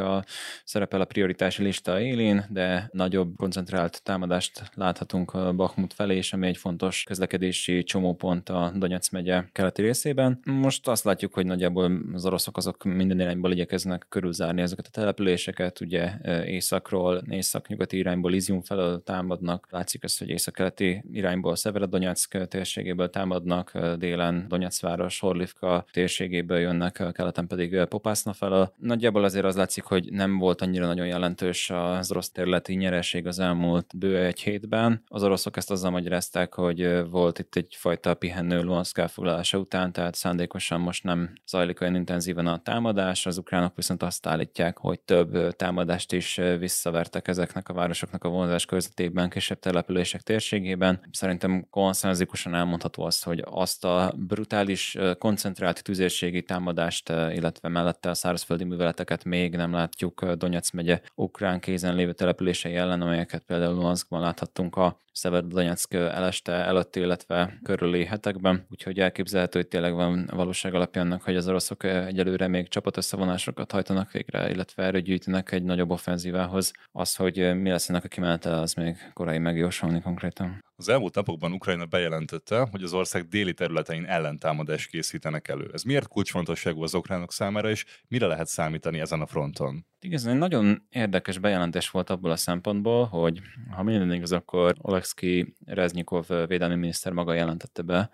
szerepel 0.64 1.02
a 1.02 1.06
prioritási 1.06 1.64
lista 1.64 2.02
élén, 2.02 2.46
de 2.50 2.90
nagyobb 2.92 3.36
koncentrált 3.36 4.04
támadást 4.04 4.72
láthatunk 4.74 5.56
Bakhmut 5.56 5.94
felé, 5.94 6.16
és 6.16 6.34
ami 6.34 6.48
egy 6.48 6.58
fontos 6.58 7.04
közlekedési 7.04 7.84
csomópont 7.84 8.50
a 8.50 8.72
Donetsz 8.76 9.10
megye 9.10 9.44
keleti 9.52 9.82
részében. 9.82 10.40
Most 10.44 10.88
azt 10.88 11.04
látjuk, 11.04 11.34
hogy 11.34 11.46
nagyjából 11.46 12.02
az 12.14 12.26
orosz 12.26 12.48
oroszok 12.50 12.76
azok 12.84 12.98
minden 12.98 13.20
irányból 13.20 13.52
igyekeznek 13.52 14.06
körülzárni 14.10 14.62
ezeket 14.62 14.86
a 14.86 14.90
településeket, 14.92 15.82
ugye 15.82 16.12
északról, 16.46 17.24
észak-nyugati 17.30 17.98
irányból 17.98 18.34
Izium 18.34 18.62
felől 18.62 19.04
támadnak, 19.04 19.68
látszik 19.70 20.04
ez, 20.04 20.18
hogy 20.18 20.30
észak-keleti 20.30 21.04
irányból 21.12 21.56
Szeverodonetsk 21.56 22.48
térségéből 22.48 23.10
támadnak, 23.10 23.80
délen 23.98 24.46
Donetsz 24.48 24.82
város, 24.82 25.20
Horlivka 25.20 25.86
térségéből 25.92 26.60
jönnek, 26.60 27.04
keleten 27.12 27.48
pedig 27.48 27.84
Popászna 27.84 28.34
felől. 28.34 28.74
Nagyjából 28.78 29.24
azért 29.24 29.46
az 29.46 29.56
látszik, 29.56 29.84
hogy 29.84 30.12
nem 30.12 30.38
volt 30.38 30.62
annyira 30.62 30.86
nagyon 30.86 31.08
jelentős 31.08 31.70
az 31.70 32.12
orosz 32.12 32.32
területi 32.32 32.74
nyereség 32.74 33.28
az 33.28 33.40
elmúlt 33.40 33.98
bő 33.98 34.18
egy 34.18 34.40
hétben. 34.40 35.04
Az 35.08 35.24
oroszok 35.24 35.58
ezt 35.58 35.72
azzal 35.72 35.92
magyarázták, 35.92 36.54
hogy 36.54 37.10
volt 37.10 37.40
itt 37.40 37.56
egyfajta 37.56 38.14
pihenő 38.14 38.62
Luhansk 38.62 38.98
elfoglalása 38.98 39.58
után, 39.58 39.92
tehát 39.92 40.16
szándékosan 40.16 40.80
most 40.80 41.04
nem 41.04 41.34
zajlik 41.48 41.82
olyan 41.82 41.96
intenzív 41.96 42.38
intenzíven 42.40 42.48
a 42.48 42.62
támadás, 42.64 43.26
az 43.26 43.38
ukránok 43.38 43.76
viszont 43.76 44.04
azt 44.04 44.28
állítják, 44.28 44.78
hogy 44.78 45.00
több 45.00 45.56
támadást 45.56 46.14
is 46.14 46.40
visszavertek 46.60 47.28
ezeknek 47.28 47.70
a 47.70 47.74
városoknak 47.74 48.24
a 48.24 48.30
vonzás 48.30 48.66
körzetében, 48.66 49.30
kisebb 49.30 49.60
települések 49.60 50.22
térségében. 50.22 51.00
Szerintem 51.12 51.68
konszenzikusan 51.70 52.56
elmondható 52.56 53.04
az, 53.04 53.24
hogy 53.24 53.44
azt 53.46 53.86
a 53.86 54.14
brutális, 54.18 54.98
koncentrált 55.18 55.84
tüzérségi 55.84 56.44
támadást, 56.44 57.10
illetve 57.10 57.70
mellette 57.70 58.10
a 58.10 58.14
szárazföldi 58.14 58.64
műveleteket 58.64 59.24
még 59.24 59.56
nem 59.56 59.74
látjuk 59.74 60.32
Donetsz 60.32 60.72
megye 60.72 61.02
ukrán 61.16 61.60
kézen 61.60 61.96
lévő 61.96 62.14
települései 62.14 62.76
ellen, 62.76 63.02
amelyeket 63.02 63.44
például 63.44 63.74
Luhanskban 63.74 64.22
láthattunk 64.22 64.76
a 64.76 64.98
Severodonetsk 65.20 65.94
eleste 65.94 66.52
előtt, 66.52 66.96
illetve 66.96 67.60
körüli 67.64 68.06
hetekben, 68.06 68.66
úgyhogy 68.70 69.00
elképzelhető, 69.00 69.60
hogy 69.60 69.68
tényleg 69.68 69.94
van 69.94 70.30
valóság 70.34 70.74
annak, 70.74 71.22
hogy 71.22 71.36
az 71.36 71.48
oroszok 71.48 71.84
egyelőre 71.84 72.48
még 72.48 72.68
csapatösszevonásokat 72.68 73.72
hajtanak 73.72 74.12
végre, 74.12 74.50
illetve 74.50 74.84
erő 74.84 75.02
gyűjtenek 75.02 75.52
egy 75.52 75.64
nagyobb 75.64 75.90
offenzívához. 75.90 76.72
Az, 76.92 77.16
hogy 77.16 77.56
mi 77.62 77.70
lesz 77.70 77.90
ennek 77.90 78.04
a 78.04 78.08
kimenete, 78.08 78.52
az 78.52 78.74
még 78.74 78.98
korai 79.14 79.38
megjósolni 79.38 80.02
konkrétan. 80.02 80.64
Az 80.80 80.90
elmúlt 80.90 81.16
napokban 81.16 81.54
Ukrajna 81.54 81.86
bejelentette, 81.86 82.68
hogy 82.72 82.84
az 82.84 82.94
ország 82.94 83.28
déli 83.28 83.54
területein 83.54 84.06
ellentámadást 84.06 84.90
készítenek 84.90 85.48
elő. 85.48 85.70
Ez 85.74 85.84
miért 85.84 86.08
kulcsfontosságú 86.08 86.84
az 86.84 86.94
ukránok 86.94 87.32
számára, 87.32 87.70
és 87.70 87.86
mire 88.08 88.26
lehet 88.26 88.48
számítani 88.48 89.00
ezen 89.00 89.22
a 89.22 89.26
fronton? 89.26 89.86
Igazán 90.00 90.34
egy 90.34 90.40
nagyon 90.40 90.88
érdekes 90.90 91.38
bejelentés 91.38 91.90
volt 91.90 92.10
abból 92.10 92.32
a 92.32 92.36
szempontból, 92.36 93.06
hogy 93.06 93.42
ha 93.76 93.84
minden 93.84 94.14
igaz, 94.14 94.32
akkor 94.32 94.76
Oleksiy 94.78 95.54
Reznyikov 95.66 96.28
védelmi 96.48 96.76
miniszter 96.76 97.12
maga 97.12 97.34
jelentette 97.34 97.82
be 97.82 98.10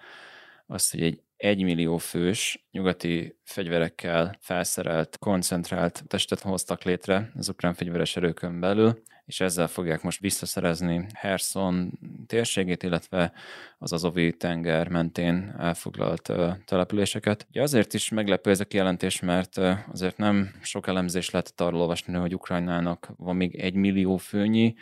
azt, 0.68 0.92
hogy 0.92 1.02
egy 1.02 1.22
egymillió 1.38 1.98
fős 1.98 2.66
nyugati 2.72 3.38
fegyverekkel 3.44 4.38
felszerelt, 4.40 5.18
koncentrált 5.18 6.04
testet 6.08 6.40
hoztak 6.40 6.84
létre 6.84 7.32
az 7.36 7.50
ukrán 7.50 7.74
fegyveres 7.74 8.16
erőkön 8.16 8.60
belül, 8.60 9.02
és 9.26 9.40
ezzel 9.40 9.68
fogják 9.68 10.02
most 10.02 10.20
visszaszerezni 10.20 11.06
Herson 11.14 12.00
térségét, 12.28 12.84
illetve 12.84 13.32
az 13.78 13.94
Azovi 13.94 14.34
tenger 14.38 14.88
mentén 14.88 15.56
elfoglalt 15.58 16.32
településeket. 16.66 17.46
Ugye 17.50 17.62
azért 17.62 17.94
is 17.94 18.10
meglepő 18.10 18.50
ez 18.50 18.60
a 18.60 18.66
kijelentés, 18.66 19.20
mert 19.20 19.58
azért 19.92 20.18
nem 20.18 20.52
sok 20.62 20.88
elemzés 20.88 21.30
lehetett 21.30 21.62
arról 21.62 21.80
olvasni, 21.80 22.14
hogy 22.14 22.34
Ukrajnának 22.34 23.14
van 23.18 23.36
még 23.36 23.56
egy 23.56 23.74
millió 23.74 24.18
főnyi 24.18 24.76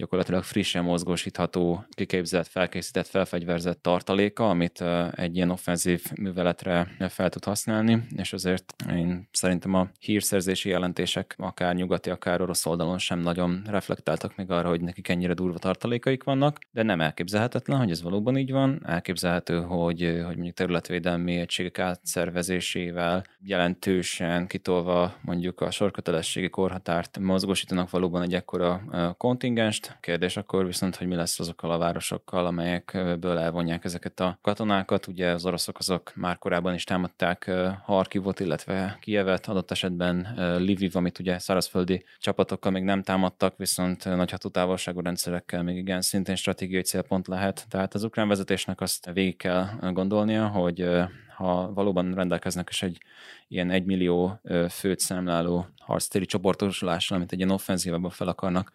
gyakorlatilag 0.00 0.42
frissen 0.42 0.84
mozgósítható, 0.84 1.84
kiképzett, 1.90 2.46
felkészített, 2.46 3.06
felfegyverzett 3.06 3.82
tartaléka, 3.82 4.48
amit 4.48 4.84
egy 5.12 5.36
ilyen 5.36 5.50
offenzív 5.50 6.02
műveletre 6.20 6.88
fel 7.08 7.28
tud 7.28 7.44
használni, 7.44 8.06
és 8.16 8.32
azért 8.32 8.74
én 8.90 9.28
szerintem 9.32 9.74
a 9.74 9.88
hírszerzési 9.98 10.68
jelentések 10.68 11.34
akár 11.38 11.74
nyugati, 11.74 12.10
akár 12.10 12.40
orosz 12.40 12.66
oldalon 12.66 12.98
sem 12.98 13.18
nagyon 13.18 13.62
reflektáltak 13.66 14.36
még 14.36 14.50
arra, 14.50 14.68
hogy 14.68 14.80
nekik 14.80 15.08
ennyire 15.08 15.34
durva 15.34 15.58
tartalékaik 15.58 16.24
vannak, 16.24 16.58
de 16.70 16.82
nem 16.82 17.00
elképzelhetetlen, 17.00 17.78
hogy 17.78 17.90
ez 17.90 18.02
valóban 18.02 18.36
így 18.36 18.50
van. 18.50 18.82
Elképzelhető, 18.86 19.60
hogy, 19.60 20.00
hogy 20.00 20.34
mondjuk 20.34 20.54
területvédelmi 20.54 21.36
egységek 21.36 21.78
átszervezésével 21.78 23.24
jelentősen 23.38 24.46
kitolva 24.46 25.14
mondjuk 25.22 25.60
a 25.60 25.70
sorkötelességi 25.70 26.48
korhatárt 26.48 27.18
mozgósítanak 27.18 27.90
valóban 27.90 28.22
egy 28.22 28.34
ekkora 28.34 28.82
kontingenst, 29.16 29.89
Kérdés 30.00 30.36
akkor 30.36 30.66
viszont, 30.66 30.96
hogy 30.96 31.06
mi 31.06 31.14
lesz 31.14 31.40
azokkal 31.40 31.70
a 31.70 31.78
városokkal, 31.78 32.46
amelyekből 32.46 33.38
elvonják 33.38 33.84
ezeket 33.84 34.20
a 34.20 34.38
katonákat. 34.42 35.06
Ugye 35.06 35.30
az 35.30 35.46
oroszok 35.46 35.78
azok 35.78 36.12
már 36.14 36.38
korábban 36.38 36.74
is 36.74 36.84
támadták 36.84 37.50
Harkivot, 37.84 38.40
illetve 38.40 38.98
Kievet, 39.00 39.46
adott 39.46 39.70
esetben 39.70 40.34
Lviv, 40.58 40.96
amit 40.96 41.18
ugye 41.18 41.38
szárazföldi 41.38 42.04
csapatokkal 42.18 42.72
még 42.72 42.82
nem 42.82 43.02
támadtak, 43.02 43.56
viszont 43.56 44.04
nagy 44.04 44.30
hatótávolságú 44.30 45.00
rendszerekkel 45.00 45.62
még 45.62 45.76
igen 45.76 46.00
szintén 46.00 46.36
stratégiai 46.36 46.82
célpont 46.82 47.26
lehet. 47.26 47.66
Tehát 47.68 47.94
az 47.94 48.04
ukrán 48.04 48.28
vezetésnek 48.28 48.80
azt 48.80 49.10
végig 49.12 49.36
kell 49.36 49.66
gondolnia, 49.92 50.46
hogy 50.46 50.88
ha 51.36 51.72
valóban 51.72 52.14
rendelkeznek 52.14 52.68
is 52.70 52.82
egy 52.82 52.98
ilyen 53.48 53.70
egymillió 53.70 54.40
főt 54.70 54.98
számláló 54.98 55.66
harctéri 55.78 56.24
csoportosulással, 56.24 57.16
amit 57.16 57.32
egy 57.32 57.38
ilyen 57.38 57.50
offenzívában 57.50 58.10
fel 58.10 58.28
akarnak 58.28 58.72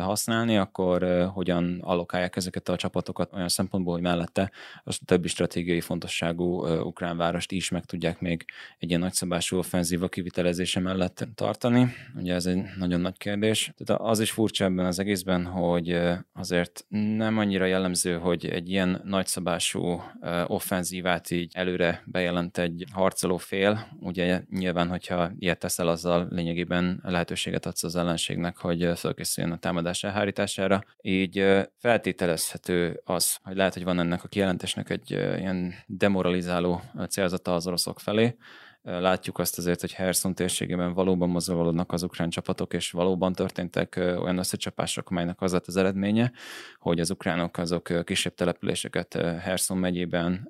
használni, 0.00 0.56
akkor 0.56 1.28
hogyan 1.32 1.80
allokálják 1.82 2.36
ezeket 2.36 2.68
a 2.68 2.76
csapatokat 2.76 3.32
olyan 3.32 3.48
szempontból, 3.48 3.92
hogy 3.92 4.02
mellette 4.02 4.50
a 4.84 4.98
többi 5.04 5.28
stratégiai 5.28 5.80
fontosságú 5.80 6.66
ukrán 6.66 7.16
várost 7.16 7.52
is 7.52 7.70
meg 7.70 7.84
tudják 7.84 8.20
még 8.20 8.44
egy 8.78 8.88
ilyen 8.88 9.00
nagyszabású 9.00 9.56
offenzíva 9.56 10.08
kivitelezése 10.08 10.80
mellett 10.80 11.28
tartani. 11.34 11.88
Ugye 12.16 12.34
ez 12.34 12.46
egy 12.46 12.62
nagyon 12.78 13.00
nagy 13.00 13.16
kérdés. 13.16 13.72
Tehát 13.76 14.02
az 14.02 14.20
is 14.20 14.30
furcsa 14.30 14.64
ebben 14.64 14.86
az 14.86 14.98
egészben, 14.98 15.44
hogy 15.44 16.00
azért 16.32 16.84
nem 17.16 17.38
annyira 17.38 17.64
jellemző, 17.64 18.18
hogy 18.18 18.46
egy 18.46 18.70
ilyen 18.70 19.00
nagyszabású 19.04 20.02
offenzívát 20.46 21.30
így 21.30 21.52
előre 21.54 22.02
bejelent 22.06 22.58
egy 22.58 22.84
harcoló 22.92 23.36
fél. 23.36 23.88
Ugye 24.00 24.42
nyilván, 24.50 24.88
hogyha 24.88 25.30
ilyet 25.38 25.58
teszel, 25.58 25.88
azzal 25.88 26.26
lényegében 26.30 27.00
lehetőséget 27.04 27.66
adsz 27.66 27.84
az 27.84 27.96
ellenségnek, 27.96 28.56
hogy 28.56 28.90
felkészüljön 28.94 29.52
a 29.52 29.58
támadás 29.58 29.80
támadás 29.82 30.04
elhárítására. 30.04 30.82
Így 31.00 31.44
feltételezhető 31.78 33.00
az, 33.04 33.38
hogy 33.42 33.56
lehet, 33.56 33.74
hogy 33.74 33.84
van 33.84 33.98
ennek 33.98 34.24
a 34.24 34.28
kijelentésnek 34.28 34.90
egy 34.90 35.10
ilyen 35.10 35.74
demoralizáló 35.86 36.80
célzata 37.08 37.54
az 37.54 37.66
oroszok 37.66 38.00
felé, 38.00 38.36
Látjuk 38.84 39.38
azt 39.38 39.58
azért, 39.58 39.80
hogy 39.80 39.92
Herson 39.92 40.34
térségében 40.34 40.92
valóban 40.92 41.28
mozgolódnak 41.28 41.92
az 41.92 42.02
ukrán 42.02 42.30
csapatok, 42.30 42.74
és 42.74 42.90
valóban 42.90 43.32
történtek 43.32 43.94
olyan 43.96 44.38
összecsapások, 44.38 45.10
amelynek 45.10 45.40
az 45.40 45.52
lett 45.52 45.66
az 45.66 45.76
eredménye, 45.76 46.32
hogy 46.78 47.00
az 47.00 47.10
ukránok 47.10 47.58
azok 47.58 48.04
kisebb 48.04 48.34
településeket 48.34 49.14
Herson 49.14 49.78
megyében 49.78 50.48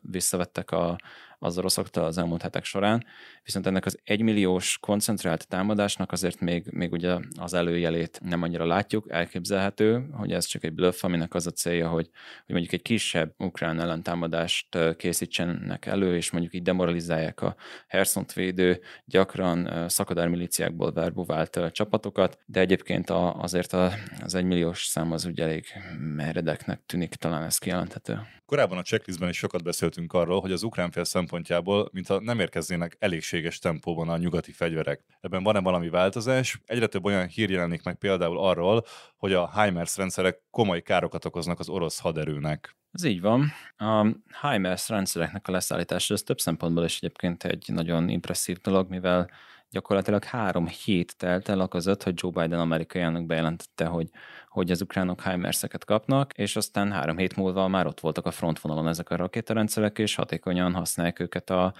visszavettek 0.00 0.70
a, 0.70 0.96
az 1.38 1.58
oroszoktól 1.58 2.04
az 2.04 2.18
elmúlt 2.18 2.42
hetek 2.42 2.64
során, 2.64 3.04
viszont 3.42 3.66
ennek 3.66 3.84
az 3.86 3.98
egymilliós 4.04 4.78
koncentrált 4.78 5.48
támadásnak 5.48 6.12
azért 6.12 6.40
még, 6.40 6.66
még 6.70 6.92
ugye 6.92 7.18
az 7.38 7.54
előjelét 7.54 8.20
nem 8.24 8.42
annyira 8.42 8.66
látjuk, 8.66 9.06
elképzelhető, 9.10 10.06
hogy 10.12 10.32
ez 10.32 10.44
csak 10.44 10.64
egy 10.64 10.72
bluff, 10.72 11.04
aminek 11.04 11.34
az 11.34 11.46
a 11.46 11.50
célja, 11.50 11.88
hogy, 11.88 12.08
hogy 12.46 12.54
mondjuk 12.54 12.72
egy 12.72 12.82
kisebb 12.82 13.34
ukrán 13.38 13.80
ellentámadást 13.80 14.78
készítsenek 14.96 15.86
elő, 15.86 16.16
és 16.16 16.30
mondjuk 16.30 16.54
így 16.54 16.62
demoralizálják 16.62 17.40
a 17.40 17.56
Herszont 17.86 18.32
védő, 18.32 18.80
gyakran 19.04 19.88
szakadármilíciákból 19.88 20.92
verbuvált 20.92 21.60
csapatokat, 21.70 22.38
de 22.46 22.60
egyébként 22.60 23.10
azért 23.10 23.72
az 23.72 24.34
egymilliós 24.34 24.84
szám 24.84 25.12
az 25.12 25.24
ugye 25.24 25.44
elég 25.44 25.66
meredeknek 25.98 26.80
tűnik, 26.86 27.14
talán 27.14 27.42
ez 27.42 27.58
kijelenthető. 27.58 28.20
Korábban 28.46 28.78
a 28.78 28.82
checklistben 28.82 29.28
is 29.28 29.36
sokat 29.36 29.62
beszéltünk 29.62 30.12
arról, 30.12 30.40
hogy 30.40 30.52
az 30.52 30.62
ukrán 30.62 30.90
fél 30.90 31.04
szempontjából, 31.24 31.88
mintha 31.92 32.20
nem 32.20 32.40
érkeznének 32.40 32.96
elégséges 32.98 33.58
tempóban 33.58 34.08
a 34.08 34.16
nyugati 34.16 34.52
fegyverek. 34.52 35.00
Ebben 35.20 35.42
van-e 35.42 35.60
valami 35.60 35.88
változás? 35.88 36.60
Egyre 36.66 36.86
több 36.86 37.04
olyan 37.04 37.26
hír 37.26 37.50
jelenik 37.50 37.82
meg 37.82 37.94
például 37.94 38.38
arról, 38.38 38.84
hogy 39.16 39.32
a 39.32 39.62
HIMARS 39.62 39.96
rendszerek 39.96 40.42
komoly 40.50 40.82
károkat 40.82 41.24
okoznak 41.24 41.58
az 41.58 41.68
orosz 41.68 41.98
haderőnek. 41.98 42.76
Ez 42.92 43.04
így 43.04 43.20
van. 43.20 43.52
A 43.76 44.06
HIMARS 44.42 44.88
rendszereknek 44.88 45.48
a 45.48 45.52
leszállítása 45.52 46.14
ez 46.14 46.22
több 46.22 46.38
szempontból 46.38 46.84
is 46.84 46.96
egyébként 46.96 47.44
egy 47.44 47.64
nagyon 47.66 48.08
impresszív 48.08 48.56
dolog, 48.60 48.88
mivel 48.88 49.30
gyakorlatilag 49.74 50.24
három 50.24 50.66
hét 50.66 51.16
telt 51.16 51.48
el 51.48 51.60
a 51.60 51.68
között, 51.68 52.02
hogy 52.02 52.14
Joe 52.16 52.30
Biden 52.30 52.60
amerikai 52.60 53.00
elnök 53.00 53.26
bejelentette, 53.26 53.84
hogy, 53.84 54.08
hogy 54.48 54.70
az 54.70 54.80
ukránok 54.82 55.22
HIMARS-eket 55.22 55.84
kapnak, 55.84 56.32
és 56.32 56.56
aztán 56.56 56.92
három 56.92 57.16
hét 57.16 57.36
múlva 57.36 57.68
már 57.68 57.86
ott 57.86 58.00
voltak 58.00 58.26
a 58.26 58.30
frontvonalon 58.30 58.88
ezek 58.88 59.10
a 59.10 59.16
rakétarendszerek, 59.16 59.98
és 59.98 60.14
hatékonyan 60.14 60.74
használják 60.74 61.20
őket 61.20 61.50
a, 61.50 61.74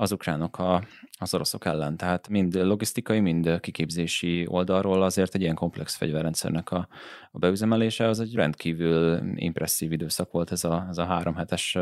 az 0.00 0.12
ukránok 0.12 0.58
a, 0.58 0.82
az 1.18 1.34
oroszok 1.34 1.64
ellen. 1.64 1.96
Tehát 1.96 2.28
mind 2.28 2.54
logisztikai, 2.54 3.20
mind 3.20 3.60
kiképzési 3.60 4.44
oldalról 4.48 5.02
azért 5.02 5.34
egy 5.34 5.40
ilyen 5.40 5.54
komplex 5.54 5.96
fegyverrendszernek 5.96 6.70
a, 6.70 6.88
a 7.30 7.38
beüzemelése 7.38 8.08
az 8.08 8.20
egy 8.20 8.34
rendkívül 8.34 9.20
impresszív 9.34 9.92
időszak 9.92 10.32
volt 10.32 10.52
ez 10.52 10.64
a, 10.64 10.86
ez 10.90 10.98
a 10.98 11.04
három 11.04 11.34
hetes 11.34 11.78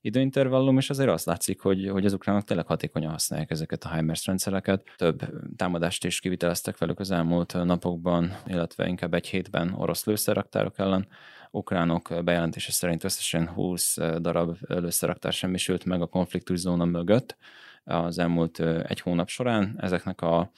időintervallum, 0.00 0.76
és 0.76 0.90
azért 0.90 1.08
azt 1.08 1.26
látszik, 1.26 1.60
hogy, 1.60 1.88
hogy 1.88 2.04
az 2.04 2.12
ukránok 2.12 2.44
tényleg 2.44 2.66
hatékonyan 2.66 3.10
használják 3.10 3.50
ezeket 3.50 3.84
a 3.84 3.94
HIMARS 3.94 4.26
rendszereket. 4.26 4.82
Több 4.96 5.20
támadást 5.56 6.04
is 6.04 6.20
kiviteleztek 6.20 6.78
velük 6.78 7.00
az 7.00 7.10
elmúlt 7.10 7.64
napokban, 7.64 8.36
illetve 8.46 8.86
inkább 8.86 9.14
egy 9.14 9.26
hétben 9.26 9.74
orosz 9.74 10.04
lőszerraktárok 10.04 10.78
ellen 10.78 11.06
ukránok 11.50 12.24
bejelentése 12.24 12.72
szerint 12.72 13.04
összesen 13.04 13.48
20 13.48 13.96
darab 14.18 14.56
lőszerraktár 14.60 15.32
semmisült 15.32 15.84
meg 15.84 16.02
a 16.02 16.06
konfliktus 16.06 16.58
zóna 16.58 16.84
mögött 16.84 17.36
az 17.84 18.18
elmúlt 18.18 18.60
egy 18.60 19.00
hónap 19.00 19.28
során. 19.28 19.76
Ezeknek 19.80 20.20
a 20.20 20.50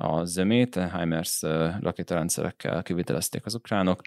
a 0.00 0.24
zömét, 0.24 0.74
HIMARS 0.74 1.42
rakétarendszerekkel 1.80 2.82
kivitelezték 2.82 3.46
az 3.46 3.54
ukránok. 3.54 4.00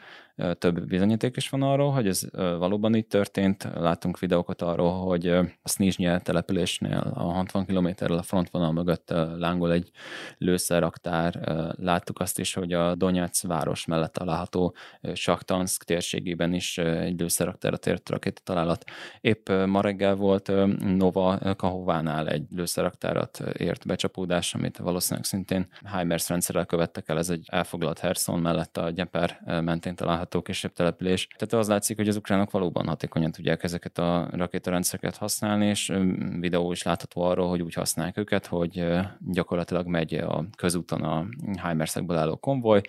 Több 0.57 0.87
bizonyíték 0.87 1.35
is 1.35 1.49
van 1.49 1.61
arról, 1.61 1.91
hogy 1.91 2.07
ez 2.07 2.29
valóban 2.33 2.95
így 2.95 3.07
történt. 3.07 3.67
Látunk 3.75 4.19
videókat 4.19 4.61
arról, 4.61 4.91
hogy 4.91 5.27
a 5.27 5.45
Snizsnye 5.63 6.19
településnél 6.19 7.11
a 7.13 7.23
60 7.23 7.65
kilométerrel 7.65 8.17
a 8.17 8.21
frontvonal 8.21 8.71
mögött 8.71 9.09
lángol 9.37 9.71
egy 9.71 9.91
lőszerraktár. 10.37 11.33
Láttuk 11.77 12.19
azt 12.19 12.39
is, 12.39 12.53
hogy 12.53 12.73
a 12.73 12.95
Donetsz 12.95 13.43
város 13.43 13.85
mellett 13.85 14.13
található 14.13 14.75
Saktansk 15.13 15.83
térségében 15.83 16.53
is 16.53 16.77
egy 16.77 17.19
lőszerraktára 17.19 17.77
tért 17.77 18.09
rakéta 18.09 18.41
találat. 18.43 18.83
Épp 19.21 19.49
ma 19.65 19.81
reggel 19.81 20.15
volt 20.15 20.51
Nova 20.97 21.39
Kahovánál 21.57 22.27
egy 22.27 22.45
lőszerraktárat 22.55 23.39
ért 23.57 23.85
becsapódás, 23.85 24.53
amit 24.53 24.77
valószínűleg 24.77 25.25
szintén 25.25 25.67
HIMARS 25.97 26.29
rendszerrel 26.29 26.65
követtek 26.65 27.09
el, 27.09 27.17
ez 27.17 27.29
egy 27.29 27.45
elfoglalt 27.51 27.99
Herson 27.99 28.39
mellett 28.39 28.77
a 28.77 28.89
Gyeper 28.89 29.41
mentén 29.45 29.95
található 29.95 30.30
NATO 30.31 30.41
kisebb 30.41 30.73
település. 30.73 31.27
Tehát 31.37 31.53
az 31.53 31.67
látszik, 31.67 31.97
hogy 31.97 32.07
az 32.07 32.15
ukránok 32.15 32.51
valóban 32.51 32.87
hatékonyan 32.87 33.31
tudják 33.31 33.63
ezeket 33.63 33.97
a 33.97 34.29
rakétarendszereket 34.31 35.17
használni, 35.17 35.65
és 35.65 35.93
videó 36.39 36.71
is 36.71 36.83
látható 36.83 37.21
arról, 37.21 37.49
hogy 37.49 37.61
úgy 37.61 37.73
használják 37.73 38.17
őket, 38.17 38.45
hogy 38.45 38.85
gyakorlatilag 39.19 39.87
megy 39.87 40.13
a 40.13 40.45
közúton 40.57 41.01
a 41.01 41.25
HIMARS-ekből 41.67 42.17
álló 42.17 42.35
konvoj, 42.35 42.81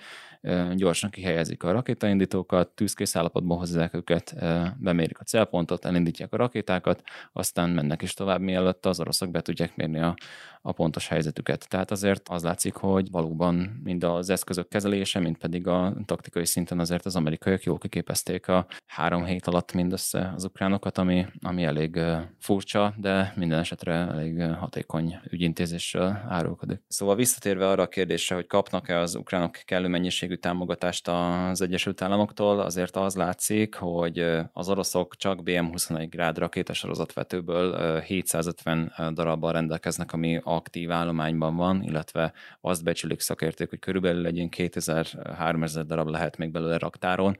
gyorsan 0.75 1.11
kihelyezik 1.11 1.63
a 1.63 1.73
rakétaindítókat, 1.73 2.69
tűzkész 2.69 3.17
állapotban 3.17 3.59
hozzák 3.59 3.95
őket, 3.95 4.35
bemérik 4.79 5.19
a 5.19 5.25
célpontot, 5.25 5.85
elindítják 5.85 6.33
a 6.33 6.37
rakétákat, 6.37 7.03
aztán 7.33 7.71
mennek 7.71 8.03
is 8.03 8.15
tovább, 8.15 8.41
mielőtt 8.41 8.87
az 8.87 9.01
oroszok 9.01 9.31
be 9.31 9.41
tudják 9.41 9.77
mérni 9.77 10.01
a, 10.01 10.15
a 10.63 10.73
pontos 10.73 11.09
helyzetüket. 11.09 11.69
Tehát 11.69 11.91
azért 11.91 12.29
az 12.29 12.43
látszik, 12.43 12.75
hogy 12.75 13.11
valóban 13.11 13.81
mind 13.85 14.05
az 14.05 14.31
eszközök 14.31 14.69
kezelése, 14.69 15.19
mind 15.19 15.39
pedig 15.39 15.67
a 15.67 15.95
taktikai 16.05 16.47
szinten 16.47 16.79
azért 16.79 17.07
az 17.07 17.17
amerikaiak 17.17 17.63
jól 17.63 17.79
kiképezték 17.79 18.49
a 18.49 18.67
három 18.87 19.25
hét 19.25 19.47
alatt 19.47 19.73
mindössze 19.73 20.33
az 20.35 20.45
ukránokat, 20.45 20.99
ami, 20.99 21.27
ami 21.43 21.65
elég 21.65 22.01
furcsa, 22.39 22.95
de 22.97 23.33
minden 23.37 23.59
esetre 23.59 23.93
elég 23.93 24.43
hatékony 24.43 25.19
ügyintézéssel 25.31 26.27
árulkodik. 26.29 26.81
Szóval 26.89 27.17
visszatérve 27.17 27.69
arra 27.69 27.83
a 27.83 27.89
kérdésre, 27.89 28.35
hogy 28.35 28.47
kapnak-e 28.47 28.99
az 28.99 29.15
ukránok 29.15 29.53
kellő 29.65 29.89
mennyiségű 29.89 30.35
támogatást 30.35 31.09
az 31.09 31.61
Egyesült 31.61 32.03
Államoktól, 32.03 32.61
azért 32.61 32.97
az 32.97 33.15
látszik, 33.15 33.75
hogy 33.75 34.25
az 34.53 34.69
oroszok 34.69 35.17
csak 35.17 35.41
BM-21 35.45 36.07
grád 36.11 36.39
rakétasorozatvetőből 36.39 38.01
750 38.01 38.93
darabbal 39.15 39.53
rendelkeznek, 39.53 40.13
ami 40.13 40.41
aktív 40.55 40.91
állományban 40.91 41.57
van, 41.57 41.83
illetve 41.83 42.33
azt 42.61 42.85
becsülik 42.85 43.21
szakértők, 43.21 43.71
hogy 43.71 43.79
körülbelül 43.79 44.27
egy 44.27 44.47
2000-3000 44.57 45.83
darab 45.87 46.09
lehet 46.09 46.37
még 46.37 46.51
belőle 46.51 46.79
raktáron. 46.79 47.37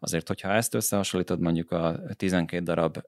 Azért, 0.00 0.28
hogyha 0.28 0.52
ezt 0.52 0.74
összehasonlítod 0.74 1.40
mondjuk 1.40 1.70
a 1.70 2.00
12 2.16 2.62
darab 2.62 2.98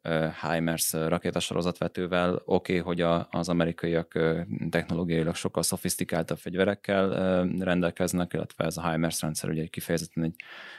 HIMARS 0.42 0.92
rakétasorozatvetővel, 0.92 2.42
oké, 2.44 2.79
okay, 2.79 2.79
hogy 2.79 3.00
a, 3.00 3.29
az 3.31 3.48
amerikaiak 3.48 4.18
technológiailag 4.70 5.35
sokkal 5.35 5.62
szofisztikáltabb 5.62 6.38
fegyverekkel 6.38 7.09
rendelkeznek, 7.59 8.33
illetve 8.33 8.64
ez 8.64 8.76
a 8.76 8.90
HIMARS 8.90 9.20
rendszer 9.20 9.50
ugye 9.50 9.66
kifejezetten 9.66 10.24
egy, 10.24 10.35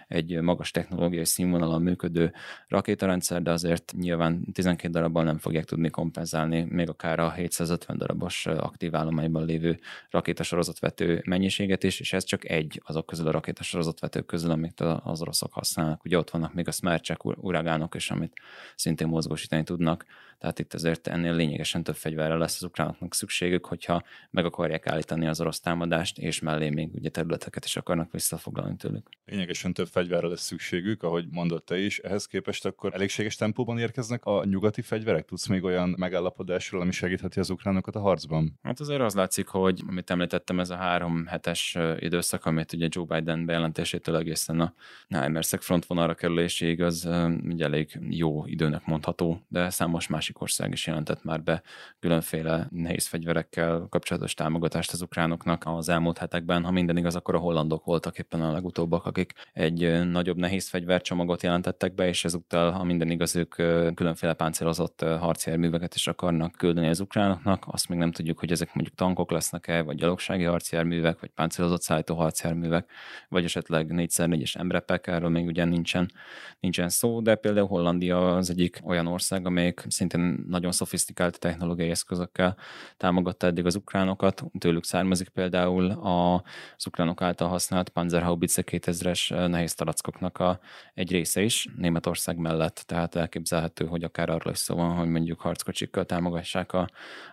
egy 0.07 0.41
magas 0.41 0.71
technológiai 0.71 1.25
színvonalon 1.25 1.81
működő 1.81 2.33
rakétarendszer, 2.67 3.41
de 3.41 3.51
azért 3.51 3.93
nyilván 3.97 4.45
12 4.53 4.93
darabban 4.93 5.25
nem 5.25 5.37
fogják 5.37 5.65
tudni 5.65 5.89
kompenzálni 5.89 6.65
még 6.69 6.89
akár 6.89 7.19
a 7.19 7.31
750 7.31 7.97
darabos 7.97 8.45
aktív 8.45 8.95
állományban 8.95 9.45
lévő 9.45 9.79
rakétasorozatvető 10.09 11.21
mennyiséget 11.25 11.83
is, 11.83 11.99
és 11.99 12.13
ez 12.13 12.23
csak 12.23 12.49
egy 12.49 12.81
azok 12.85 13.05
közül 13.05 13.27
a 13.27 13.31
rakétasorozatvetők 13.31 14.25
közül, 14.25 14.51
amit 14.51 14.79
az 14.79 15.21
oroszok 15.21 15.53
használnak. 15.53 16.00
Ugye 16.03 16.17
ott 16.17 16.29
vannak 16.29 16.53
még 16.53 16.67
a 16.67 16.71
Smercsek 16.71 17.25
uragánok 17.25 17.95
is, 17.95 18.11
amit 18.11 18.33
szintén 18.75 19.07
mozgósítani 19.07 19.63
tudnak 19.63 20.05
tehát 20.41 20.59
itt 20.59 20.73
azért 20.73 21.07
ennél 21.07 21.35
lényegesen 21.35 21.83
több 21.83 21.95
fegyverre 21.95 22.35
lesz 22.35 22.55
az 22.55 22.63
ukránoknak 22.63 23.13
szükségük, 23.13 23.65
hogyha 23.65 24.03
meg 24.29 24.45
akarják 24.45 24.87
állítani 24.87 25.27
az 25.27 25.41
orosz 25.41 25.59
támadást, 25.59 26.17
és 26.17 26.39
mellé 26.39 26.69
még 26.69 26.93
ugye 26.93 27.09
területeket 27.09 27.65
is 27.65 27.75
akarnak 27.75 28.11
visszafoglalni 28.11 28.75
tőlük. 28.75 29.09
Lényegesen 29.25 29.73
több 29.73 29.87
fegyverre 29.87 30.27
lesz 30.27 30.41
szükségük, 30.41 31.03
ahogy 31.03 31.25
mondott 31.29 31.65
te 31.65 31.77
is. 31.77 31.99
Ehhez 31.99 32.25
képest 32.25 32.65
akkor 32.65 32.93
elégséges 32.93 33.35
tempóban 33.35 33.77
érkeznek 33.77 34.25
a 34.25 34.45
nyugati 34.45 34.81
fegyverek? 34.81 35.25
Tudsz 35.25 35.47
még 35.47 35.63
olyan 35.63 35.95
megállapodásról, 35.97 36.81
ami 36.81 36.91
segítheti 36.91 37.39
az 37.39 37.49
ukránokat 37.49 37.95
a 37.95 37.99
harcban? 37.99 38.59
Hát 38.63 38.79
azért 38.79 39.01
az 39.01 39.13
látszik, 39.13 39.47
hogy 39.47 39.81
amit 39.87 40.09
említettem, 40.09 40.59
ez 40.59 40.69
a 40.69 40.75
három 40.75 41.25
hetes 41.25 41.77
időszak, 41.99 42.45
amit 42.45 42.73
ugye 42.73 42.87
Joe 42.89 43.05
Biden 43.05 43.45
bejelentésétől 43.45 44.17
egészen 44.17 44.59
a 44.59 44.73
Heimerszek 45.09 45.61
frontvonalra 45.61 46.15
kerüléséig, 46.15 46.81
az 46.81 47.09
ugye 47.43 47.65
elég 47.65 47.99
jó 48.09 48.45
időnek 48.45 48.85
mondható, 48.85 49.45
de 49.47 49.69
számos 49.69 50.07
másik 50.07 50.30
másik 50.31 50.41
ország 50.41 50.71
is 50.71 50.87
jelentett 50.87 51.23
már 51.23 51.43
be 51.43 51.61
különféle 51.99 52.67
nehéz 52.69 53.07
fegyverekkel 53.07 53.87
kapcsolatos 53.89 54.33
támogatást 54.33 54.91
az 54.91 55.01
ukránoknak 55.01 55.63
az 55.65 55.89
elmúlt 55.89 56.17
hetekben. 56.17 56.63
Ha 56.63 56.71
minden 56.71 56.97
igaz, 56.97 57.15
akkor 57.15 57.35
a 57.35 57.37
hollandok 57.37 57.85
voltak 57.85 58.17
éppen 58.17 58.41
a 58.41 58.51
legutóbbak, 58.51 59.05
akik 59.05 59.33
egy 59.53 60.09
nagyobb 60.09 60.37
nehéz 60.37 60.69
fegyvercsomagot 60.69 61.43
jelentettek 61.43 61.93
be, 61.95 62.07
és 62.07 62.25
ezúttal, 62.25 62.71
ha 62.71 62.83
minden 62.83 63.09
igaz, 63.09 63.35
ők 63.35 63.55
különféle 63.95 64.33
páncélozott 64.33 65.01
harcjárműveket 65.01 65.95
is 65.95 66.07
akarnak 66.07 66.51
küldeni 66.51 66.87
az 66.87 66.99
ukránoknak. 66.99 67.63
Azt 67.67 67.89
még 67.89 67.97
nem 67.97 68.11
tudjuk, 68.11 68.39
hogy 68.39 68.51
ezek 68.51 68.73
mondjuk 68.73 68.95
tankok 68.95 69.31
lesznek-e, 69.31 69.81
vagy 69.81 69.97
gyalogsági 69.97 70.43
harcjárművek, 70.43 71.19
vagy 71.19 71.29
páncélozott 71.29 71.81
szállító 71.81 72.15
harcjárművek, 72.15 72.89
vagy 73.29 73.43
esetleg 73.43 73.87
4x4-es 73.89 74.57
emrepek, 74.57 75.07
erről 75.07 75.29
még 75.29 75.45
ugye 75.45 75.65
nincsen, 75.65 76.11
nincsen 76.59 76.89
szó, 76.89 77.21
de 77.21 77.35
például 77.35 77.67
Hollandia 77.67 78.35
az 78.35 78.49
egyik 78.49 78.79
olyan 78.83 79.07
ország, 79.07 79.45
amelyik 79.45 79.83
szintén 79.87 80.20
nagyon 80.47 80.71
szofisztikált 80.71 81.39
technológiai 81.39 81.89
eszközökkel 81.89 82.57
támogatta 82.97 83.47
eddig 83.47 83.65
az 83.65 83.75
ukránokat. 83.75 84.43
Tőlük 84.59 84.83
származik 84.83 85.29
például 85.29 85.91
az 85.91 86.87
ukránok 86.87 87.21
által 87.21 87.47
használt 87.47 87.89
Panzerhaubitze 87.89 88.63
2000-es 88.65 89.47
nehéz 89.49 89.73
tarackoknak 89.73 90.37
a 90.37 90.59
egy 90.93 91.11
része 91.11 91.41
is 91.41 91.67
Németország 91.77 92.37
mellett, 92.37 92.83
tehát 92.85 93.15
elképzelhető, 93.15 93.85
hogy 93.85 94.03
akár 94.03 94.29
arról 94.29 94.53
is 94.53 94.59
szó 94.59 94.75
van, 94.75 94.95
hogy 94.95 95.07
mondjuk 95.07 95.39
harckocsikkal 95.39 96.05
támogassák 96.05 96.71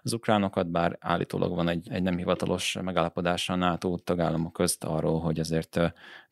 az 0.02 0.12
ukránokat, 0.12 0.70
bár 0.70 0.96
állítólag 1.00 1.54
van 1.54 1.68
egy, 1.68 1.88
egy 1.90 2.02
nem 2.02 2.16
hivatalos 2.16 2.78
megállapodás 2.82 3.48
a 3.48 3.54
NATO 3.54 3.98
tagállamok 3.98 4.52
közt 4.52 4.84
arról, 4.84 5.20
hogy 5.20 5.40
azért 5.40 5.80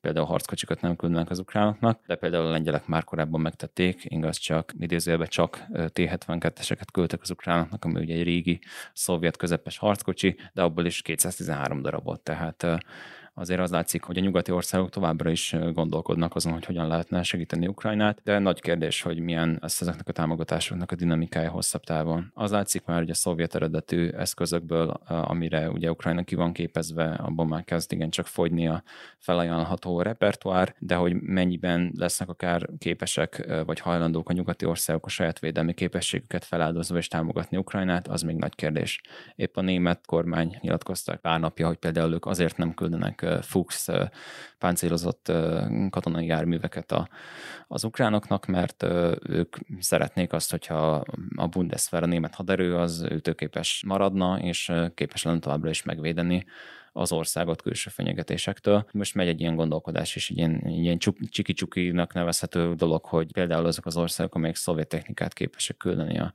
például 0.06 0.26
harckocsikat 0.26 0.80
nem 0.80 0.96
küldenek 0.96 1.30
az 1.30 1.38
ukránoknak, 1.38 2.00
de 2.06 2.14
például 2.14 2.46
a 2.46 2.50
lengyelek 2.50 2.86
már 2.86 3.04
korábban 3.04 3.40
megtették, 3.40 4.04
igaz 4.04 4.36
csak 4.36 4.72
idézőjelben 4.78 5.28
csak 5.28 5.64
T-72-eseket 5.72 6.86
küldtek 6.92 7.20
az 7.22 7.30
ukránoknak, 7.30 7.84
ami 7.84 8.00
ugye 8.00 8.14
egy 8.14 8.22
régi 8.22 8.60
szovjet 8.92 9.36
közepes 9.36 9.78
harckocsi, 9.78 10.36
de 10.52 10.62
abból 10.62 10.86
is 10.86 11.02
213 11.02 11.82
darabot, 11.82 12.20
tehát 12.20 12.66
azért 13.38 13.60
az 13.60 13.70
látszik, 13.70 14.02
hogy 14.02 14.18
a 14.18 14.20
nyugati 14.20 14.50
országok 14.50 14.90
továbbra 14.90 15.30
is 15.30 15.56
gondolkodnak 15.72 16.34
azon, 16.34 16.52
hogy 16.52 16.64
hogyan 16.64 16.88
lehetne 16.88 17.22
segíteni 17.22 17.66
Ukrajnát, 17.66 18.20
de 18.24 18.38
nagy 18.38 18.60
kérdés, 18.60 19.02
hogy 19.02 19.18
milyen 19.18 19.58
lesz 19.60 19.80
ezeknek 19.80 20.08
a 20.08 20.12
támogatásoknak 20.12 20.92
a 20.92 20.94
dinamikája 20.94 21.50
hosszabb 21.50 21.82
távon. 21.82 22.30
Az 22.34 22.50
látszik 22.50 22.84
már, 22.84 22.98
hogy 22.98 23.10
a 23.10 23.14
szovjet 23.14 23.54
eredetű 23.54 24.08
eszközökből, 24.08 24.88
amire 25.06 25.70
ugye 25.70 25.90
Ukrajna 25.90 26.22
ki 26.22 26.34
van 26.34 26.52
képezve, 26.52 27.04
abban 27.04 27.46
már 27.46 27.64
kezd 27.64 27.92
igen 27.92 28.10
csak 28.10 28.26
fogyni 28.26 28.68
a 28.68 28.82
felajánlható 29.18 30.02
repertoár, 30.02 30.74
de 30.78 30.94
hogy 30.94 31.14
mennyiben 31.14 31.92
lesznek 31.96 32.28
akár 32.28 32.68
képesek 32.78 33.46
vagy 33.66 33.80
hajlandók 33.80 34.28
a 34.28 34.32
nyugati 34.32 34.64
országok 34.64 35.06
a 35.06 35.08
saját 35.08 35.38
védelmi 35.38 35.74
képességüket 35.74 36.44
feláldozva 36.44 36.96
és 36.96 37.08
támogatni 37.08 37.56
Ukrajnát, 37.56 38.08
az 38.08 38.22
még 38.22 38.36
nagy 38.36 38.54
kérdés. 38.54 39.00
Épp 39.34 39.56
a 39.56 39.60
német 39.60 40.06
kormány 40.06 40.58
nyilatkoztak 40.60 41.20
pár 41.20 41.40
napja, 41.40 41.66
hogy 41.66 41.76
például 41.76 42.12
ők 42.12 42.26
azért 42.26 42.56
nem 42.56 42.74
küldenek 42.74 43.25
Fuchs 43.40 43.86
páncélozott 44.58 45.32
katonai 45.90 46.26
járműveket 46.26 46.92
a, 46.92 47.08
az 47.68 47.84
ukránoknak, 47.84 48.46
mert 48.46 48.82
ők 49.22 49.56
szeretnék 49.80 50.32
azt, 50.32 50.50
hogyha 50.50 51.04
a 51.36 51.46
Bundeswehr, 51.46 52.02
a 52.02 52.06
német 52.06 52.34
haderő 52.34 52.76
az 52.76 53.06
ütőképes 53.10 53.82
maradna, 53.86 54.38
és 54.40 54.72
képes 54.94 55.22
lenne 55.22 55.38
továbbra 55.38 55.70
is 55.70 55.82
megvédeni 55.82 56.46
az 56.92 57.12
országot 57.12 57.62
külső 57.62 57.90
fenyegetésektől. 57.90 58.86
Most 58.92 59.14
megy 59.14 59.28
egy 59.28 59.40
ilyen 59.40 59.56
gondolkodás, 59.56 60.16
és 60.16 60.30
egy 60.30 60.36
ilyen, 60.36 60.60
ilyen 60.66 60.98
csiki-csukinak 61.28 62.12
nevezhető 62.12 62.74
dolog, 62.74 63.04
hogy 63.04 63.32
például 63.32 63.66
azok 63.66 63.86
az 63.86 63.96
országok, 63.96 64.34
amelyek 64.34 64.56
szovjet 64.56 64.88
technikát 64.88 65.32
képesek 65.32 65.76
küldeni 65.76 66.18
a 66.18 66.32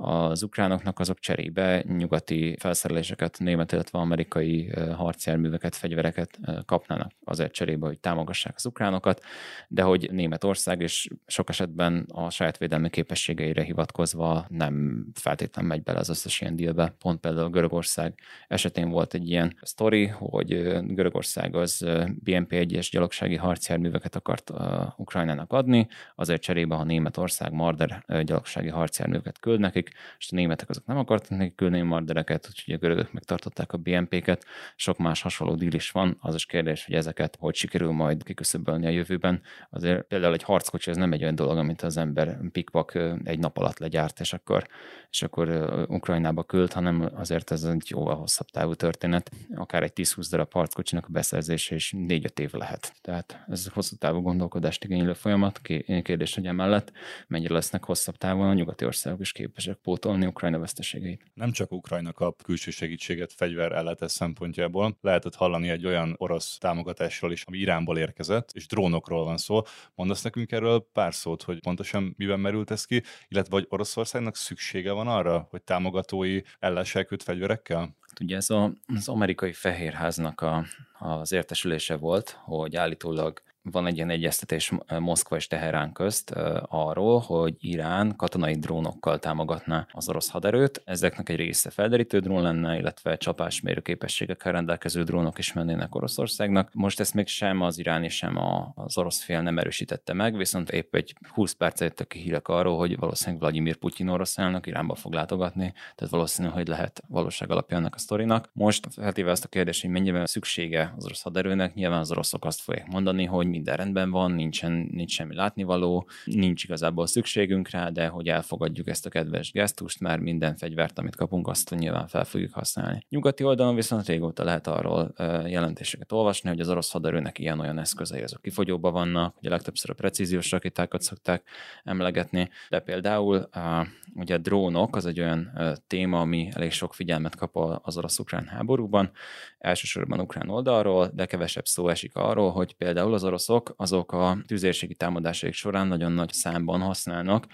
az 0.00 0.42
ukránoknak 0.42 0.98
azok 0.98 1.18
cserébe 1.18 1.84
nyugati 1.86 2.56
felszereléseket, 2.58 3.38
német, 3.38 3.72
illetve 3.72 3.98
amerikai 3.98 4.70
harcjárműveket, 4.96 5.74
fegyvereket 5.74 6.38
kapnának 6.66 7.12
azért 7.24 7.52
cserébe, 7.52 7.86
hogy 7.86 7.98
támogassák 7.98 8.52
az 8.56 8.66
ukránokat, 8.66 9.24
de 9.68 9.82
hogy 9.82 10.08
Németország 10.12 10.80
és 10.80 11.08
sok 11.26 11.48
esetben 11.48 12.06
a 12.12 12.30
saját 12.30 12.58
védelmi 12.58 12.90
képességeire 12.90 13.62
hivatkozva 13.62 14.46
nem 14.48 15.06
feltétlenül 15.14 15.70
megy 15.70 15.82
bele 15.82 15.98
az 15.98 16.08
összes 16.08 16.40
ilyen 16.40 16.56
dílbe. 16.56 16.94
Pont 16.98 17.20
például 17.20 17.50
Görögország 17.50 18.14
esetén 18.48 18.88
volt 18.88 19.14
egy 19.14 19.30
ilyen 19.30 19.56
sztori, 19.62 20.06
hogy 20.06 20.48
Görögország 20.86 21.56
az 21.56 21.84
BMP-1-es 22.24 22.88
gyalogsági 22.90 23.36
harcjárműveket 23.36 24.16
akart 24.16 24.52
Ukrajnának 24.96 25.52
adni, 25.52 25.86
azért 26.14 26.42
cserébe, 26.42 26.74
ha 26.74 26.84
Németország 26.84 27.52
Marder 27.52 28.04
gyalogsági 28.24 28.68
harcjárműveket 28.68 29.38
küld 29.38 29.60
nekik, 29.60 29.87
nekik, 29.88 30.16
és 30.18 30.28
a 30.32 30.34
németek 30.36 30.68
azok 30.68 30.86
nem 30.86 30.98
akartak 30.98 31.38
nekik 31.38 31.54
küldeni 31.54 31.82
mardereket, 31.82 32.46
úgyhogy 32.48 32.74
a 32.74 32.78
görögök 32.78 33.12
megtartották 33.12 33.72
a 33.72 33.76
BNP-ket, 33.76 34.44
sok 34.76 34.98
más 34.98 35.22
hasonló 35.22 35.54
díl 35.54 35.74
is 35.74 35.90
van, 35.90 36.16
az 36.20 36.34
is 36.34 36.46
kérdés, 36.46 36.84
hogy 36.84 36.94
ezeket 36.94 37.36
hogy 37.38 37.54
sikerül 37.54 37.90
majd 37.90 38.22
kiküszöbölni 38.22 38.86
a 38.86 38.90
jövőben. 38.90 39.42
Azért 39.70 40.02
például 40.02 40.32
egy 40.32 40.42
harckocsi 40.42 40.90
ez 40.90 40.96
nem 40.96 41.12
egy 41.12 41.22
olyan 41.22 41.34
dolog, 41.34 41.58
amit 41.58 41.82
az 41.82 41.96
ember 41.96 42.38
pikpak 42.52 42.94
egy 43.24 43.38
nap 43.38 43.58
alatt 43.58 43.78
legyárt, 43.78 44.20
és 44.20 44.32
akkor, 44.32 44.66
és 45.10 45.22
akkor 45.22 45.48
Ukrajnába 45.88 46.44
küld, 46.44 46.72
hanem 46.72 47.10
azért 47.14 47.50
ez 47.50 47.64
egy 47.64 47.86
jóval 47.90 48.16
hosszabb 48.16 48.46
távú 48.46 48.74
történet. 48.74 49.30
Akár 49.54 49.82
egy 49.82 49.92
10-20 49.94 50.26
darab 50.30 50.52
harckocsinak 50.52 51.06
a 51.06 51.12
beszerzése 51.12 51.74
is 51.74 51.94
4-5 51.96 52.38
év 52.38 52.52
lehet. 52.52 52.92
Tehát 53.00 53.44
ez 53.48 53.68
hosszú 53.68 53.96
távú 53.96 54.20
gondolkodást 54.20 54.84
igénylő 54.84 55.12
folyamat. 55.12 55.60
Kérdés, 56.02 56.34
hogy 56.34 56.46
emellett 56.46 56.92
mennyire 57.26 57.54
lesznek 57.54 57.84
hosszabb 57.84 58.16
távon 58.16 58.48
a 58.48 58.54
nyugati 58.54 58.84
országok 58.84 59.20
is 59.20 59.32
képesek 59.32 59.77
pótolni 59.82 60.26
Ukrajna 60.26 60.58
veszteségeit. 60.58 61.22
Nem 61.34 61.52
csak 61.52 61.72
Ukrajna 61.72 62.12
kap 62.12 62.42
külső 62.42 62.70
segítséget 62.70 63.32
fegyver 63.32 63.72
ellátás 63.72 64.12
szempontjából, 64.12 64.96
lehetett 65.00 65.34
hallani 65.34 65.68
egy 65.68 65.86
olyan 65.86 66.14
orosz 66.16 66.58
támogatásról 66.58 67.32
is, 67.32 67.42
ami 67.44 67.58
Iránból 67.58 67.98
érkezett, 67.98 68.50
és 68.52 68.66
drónokról 68.66 69.24
van 69.24 69.36
szó. 69.36 69.62
Mondasz 69.94 70.22
nekünk 70.22 70.52
erről 70.52 70.88
pár 70.92 71.14
szót, 71.14 71.42
hogy 71.42 71.60
pontosan 71.60 72.14
miben 72.16 72.40
merült 72.40 72.70
ez 72.70 72.84
ki, 72.84 73.02
illetve 73.28 73.54
hogy 73.54 73.66
Oroszországnak 73.68 74.36
szüksége 74.36 74.92
van 74.92 75.08
arra, 75.08 75.46
hogy 75.50 75.62
támogatói 75.62 76.40
ellássák 76.58 77.12
őt 77.12 77.22
fegyverekkel? 77.22 77.96
Ugye 78.20 78.36
ez 78.36 78.50
a, 78.50 78.72
az 78.86 79.08
amerikai 79.08 79.52
fehérháznak 79.52 80.40
a, 80.40 80.64
az 80.98 81.32
értesülése 81.32 81.96
volt, 81.96 82.38
hogy 82.44 82.76
állítólag 82.76 83.42
van 83.70 83.86
egy 83.86 83.96
ilyen 83.96 84.10
egyeztetés 84.10 84.72
Moszkva 84.98 85.36
és 85.36 85.46
Teherán 85.46 85.92
közt 85.92 86.30
arról, 86.68 87.18
hogy 87.18 87.54
Irán 87.58 88.16
katonai 88.16 88.54
drónokkal 88.54 89.18
támogatná 89.18 89.86
az 89.92 90.08
orosz 90.08 90.30
haderőt. 90.30 90.82
Ezeknek 90.84 91.28
egy 91.28 91.36
része 91.36 91.70
felderítő 91.70 92.18
drón 92.18 92.42
lenne, 92.42 92.78
illetve 92.78 93.16
csapásmérő 93.16 93.80
képességekkel 93.80 94.52
rendelkező 94.52 95.02
drónok 95.02 95.38
is 95.38 95.52
mennének 95.52 95.94
Oroszországnak. 95.94 96.70
Most 96.72 97.00
ezt 97.00 97.14
még 97.14 97.26
sem 97.26 97.60
az 97.60 97.78
iráni, 97.78 98.08
sem 98.08 98.36
az 98.74 98.98
orosz 98.98 99.22
fél 99.22 99.40
nem 99.40 99.58
erősítette 99.58 100.12
meg, 100.12 100.36
viszont 100.36 100.70
épp 100.70 100.94
egy 100.94 101.14
20 101.28 101.52
perc 101.52 101.80
jöttek 101.80 102.06
ki 102.06 102.18
hírek 102.18 102.48
arról, 102.48 102.76
hogy 102.78 102.98
valószínűleg 102.98 103.40
Vladimir 103.40 103.76
Putyin 103.76 104.08
orosz 104.08 104.38
elnök 104.38 104.66
Iránba 104.66 104.94
fog 104.94 105.12
látogatni, 105.12 105.72
tehát 105.94 106.12
valószínű, 106.12 106.48
hogy 106.48 106.68
lehet 106.68 107.02
valóság 107.08 107.50
alapján 107.50 107.84
a 107.84 107.98
sztorinak. 107.98 108.50
Most 108.52 108.86
feltéve 108.94 109.30
ezt 109.30 109.44
a 109.44 109.48
kérdést, 109.48 109.80
hogy 109.80 109.90
mennyiben 109.90 110.26
szüksége 110.26 110.94
az 110.96 111.04
orosz 111.04 111.22
haderőnek, 111.22 111.74
nyilván 111.74 111.98
az 111.98 112.10
oroszok 112.10 112.44
azt 112.44 112.60
fogják 112.60 112.86
mondani, 112.86 113.24
hogy 113.24 113.46
minden 113.58 113.76
rendben 113.76 114.10
van, 114.10 114.32
nincsen, 114.32 114.88
nincs 114.90 115.12
semmi 115.12 115.34
látnivaló, 115.34 116.08
nincs 116.24 116.64
igazából 116.64 117.06
szükségünk 117.06 117.70
rá, 117.70 117.88
de 117.88 118.06
hogy 118.06 118.28
elfogadjuk 118.28 118.88
ezt 118.88 119.06
a 119.06 119.10
kedves 119.10 119.52
gesztust, 119.52 120.00
már 120.00 120.18
minden 120.18 120.56
fegyvert, 120.56 120.98
amit 120.98 121.16
kapunk, 121.16 121.48
azt 121.48 121.74
nyilván 121.78 122.06
fel 122.06 122.24
fogjuk 122.24 122.52
használni. 122.52 123.04
Nyugati 123.08 123.44
oldalon 123.44 123.74
viszont 123.74 124.06
régóta 124.06 124.44
lehet 124.44 124.66
arról 124.66 125.12
jelentéseket 125.46 126.12
olvasni, 126.12 126.48
hogy 126.48 126.60
az 126.60 126.68
orosz 126.68 126.92
haderőnek 126.92 127.38
ilyen-olyan 127.38 127.78
eszközei 127.78 128.22
azok 128.22 128.42
kifogyóban 128.42 128.92
vannak, 128.92 129.36
ugye 129.38 129.48
legtöbbször 129.48 129.90
a 129.90 129.94
precíziós 129.94 130.50
rakétákat 130.50 131.02
szokták 131.02 131.42
emlegetni, 131.84 132.48
de 132.68 132.80
például 132.80 133.36
a, 133.36 133.86
ugye 134.14 134.34
a 134.34 134.38
drónok 134.38 134.96
az 134.96 135.06
egy 135.06 135.20
olyan 135.20 135.50
téma, 135.86 136.20
ami 136.20 136.48
elég 136.54 136.70
sok 136.70 136.94
figyelmet 136.94 137.36
kap 137.36 137.56
az 137.82 137.96
orosz-ukrán 137.96 138.46
háborúban, 138.46 139.10
elsősorban 139.58 140.20
ukrán 140.20 140.48
oldalról, 140.48 141.10
de 141.14 141.26
kevesebb 141.26 141.66
szó 141.66 141.88
esik 141.88 142.14
arról, 142.14 142.50
hogy 142.50 142.74
például 142.74 143.14
az 143.14 143.24
orosz 143.24 143.37
oroszok 143.38 143.74
azok 143.76 144.12
a 144.12 144.38
tüzérségi 144.46 144.94
támadásaik 144.94 145.54
során 145.54 145.86
nagyon 145.86 146.12
nagy 146.12 146.32
számban 146.32 146.80
használnak 146.80 147.46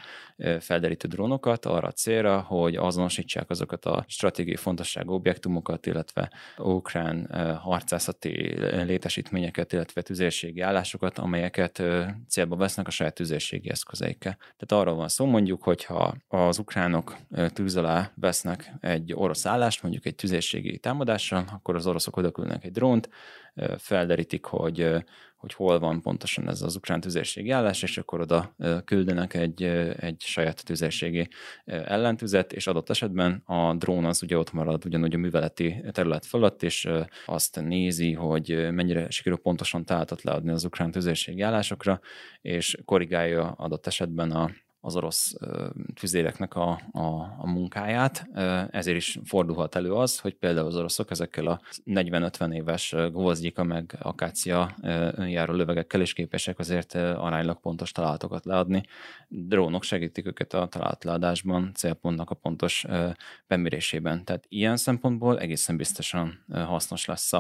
felderítő 0.61 1.09
drónokat 1.09 1.65
arra 1.65 1.89
a 1.89 1.93
célra, 1.93 2.41
hogy 2.41 2.77
azonosítsák 2.77 3.51
azokat 3.51 3.85
a 3.85 4.05
stratégiai 4.09 4.57
fontosságú 4.57 5.13
objektumokat, 5.13 5.87
illetve 5.87 6.31
ukrán 6.57 7.29
harcászati 7.63 8.33
létesítményeket, 8.85 9.73
illetve 9.73 10.03
tüzérségi 10.03 10.61
állásokat, 10.61 11.19
amelyeket 11.19 11.83
célba 12.29 12.57
vesznek 12.57 12.87
a 12.87 12.91
saját 12.91 13.15
tüzérségi 13.15 13.71
eszközeikkel. 13.71 14.37
Tehát 14.37 14.83
arról 14.85 14.95
van 14.95 15.09
szó 15.09 15.25
mondjuk, 15.25 15.63
hogyha 15.63 16.17
az 16.29 16.59
ukránok 16.59 17.17
tűz 17.49 17.77
alá 17.77 18.13
vesznek 18.15 18.73
egy 18.81 19.13
orosz 19.15 19.47
állást, 19.47 19.83
mondjuk 19.83 20.07
egy 20.07 20.15
tüzérségi 20.15 20.79
támadással, 20.79 21.45
akkor 21.53 21.75
az 21.75 21.87
oroszok 21.87 22.17
odaküldnek 22.17 22.65
egy 22.65 22.73
drónt, 22.73 23.09
felderítik, 23.79 24.45
hogy, 24.45 25.05
hogy 25.45 25.55
hol 25.55 25.79
van 25.79 26.01
pontosan 26.01 26.49
ez 26.49 26.63
az 26.63 26.77
ukrán 26.77 27.01
tüzérségi 27.01 27.51
állás, 27.51 27.83
és 27.83 27.99
akkor 27.99 28.21
oda 28.21 28.55
küldenek 28.85 29.35
egy, 29.35 29.63
egy 29.97 30.21
saját 30.21 30.65
tüzérségi 30.65 31.29
ellentüzet, 31.65 32.53
és 32.53 32.67
adott 32.67 32.91
esetben 32.91 33.43
a 33.45 33.75
drón 33.75 34.05
az 34.05 34.23
ugye 34.23 34.39
ott 34.39 34.53
marad 34.53 34.85
ugyanúgy 34.87 35.15
a 35.15 35.19
műveleti 35.19 35.85
terület 35.91 36.27
fölött, 36.27 36.63
és 36.63 36.89
azt 37.27 37.61
nézi, 37.61 38.13
hogy 38.13 38.69
mennyire 38.71 39.11
sikerül 39.11 39.39
pontosan 39.39 39.85
tátat 39.85 40.23
leadni 40.23 40.51
az 40.51 40.65
ukrán 40.65 40.91
tüzérségi 40.91 41.41
állásokra, 41.41 42.01
és 42.41 42.77
korrigálja 42.85 43.51
adott 43.51 43.87
esetben 43.87 44.31
a, 44.31 44.51
az 44.85 44.97
orosz 44.97 45.35
tüzéreknek 45.95 46.55
a, 46.55 46.81
a, 46.93 47.07
a 47.39 47.47
munkáját. 47.47 48.29
Ezért 48.71 48.97
is 48.97 49.19
fordulhat 49.25 49.75
elő 49.75 49.93
az, 49.93 50.19
hogy 50.19 50.35
például 50.35 50.67
az 50.67 50.77
oroszok 50.77 51.11
ezekkel 51.11 51.47
a 51.47 51.61
40-50 51.87 52.53
éves 52.53 52.95
gvozdika 53.11 53.63
meg 53.63 53.97
akácia 54.01 54.75
önjáró 55.15 55.53
lövegekkel 55.53 56.01
is 56.01 56.13
képesek 56.13 56.59
azért 56.59 56.95
aránylag 56.95 57.61
pontos 57.61 57.93
találatokat 57.93 58.45
leadni. 58.45 58.83
Drónok 59.29 59.83
segítik 59.83 60.27
őket 60.27 60.55
a 60.55 60.67
találatleadásban, 60.67 61.71
célpontnak 61.75 62.31
a 62.31 62.35
pontos 62.35 62.85
bemérésében. 63.47 64.25
Tehát 64.25 64.45
ilyen 64.49 64.77
szempontból 64.77 65.39
egészen 65.39 65.77
biztosan 65.77 66.45
hasznos 66.53 67.05
lesz 67.05 67.33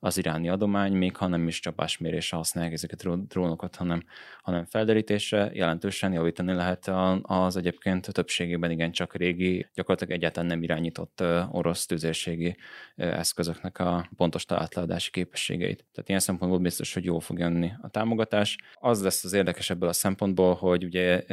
az 0.00 0.18
iráni 0.18 0.48
adomány, 0.48 0.92
még 0.92 1.16
ha 1.16 1.26
nem 1.26 1.48
is 1.48 1.60
csapásmérésre 1.60 2.36
használják 2.36 2.72
ezeket 2.72 3.02
a 3.02 3.16
drónokat, 3.16 3.76
hanem, 3.76 4.02
hanem 4.42 4.64
felderítésre 4.64 5.50
jelentősen 5.52 6.12
javítani 6.12 6.52
lehet 6.52 6.85
az 7.22 7.56
egyébként 7.56 8.12
többségében 8.12 8.70
igen 8.70 8.92
csak 8.92 9.14
régi, 9.14 9.66
gyakorlatilag 9.74 10.12
egyáltalán 10.18 10.48
nem 10.48 10.62
irányított 10.62 11.22
orosz 11.50 11.86
tüzérségi 11.86 12.56
eszközöknek 12.96 13.78
a 13.78 14.08
pontos 14.16 14.44
találtladási 14.44 15.10
képességeit. 15.10 15.84
Tehát 15.92 16.08
ilyen 16.08 16.20
szempontból 16.20 16.60
biztos, 16.60 16.94
hogy 16.94 17.04
jól 17.04 17.20
fog 17.20 17.38
jönni 17.38 17.72
a 17.80 17.88
támogatás. 17.88 18.56
Az 18.74 19.02
lesz 19.02 19.24
az 19.24 19.32
érdekes 19.32 19.70
ebből 19.70 19.88
a 19.88 19.92
szempontból, 19.92 20.54
hogy 20.54 20.84
ugye 20.84 21.24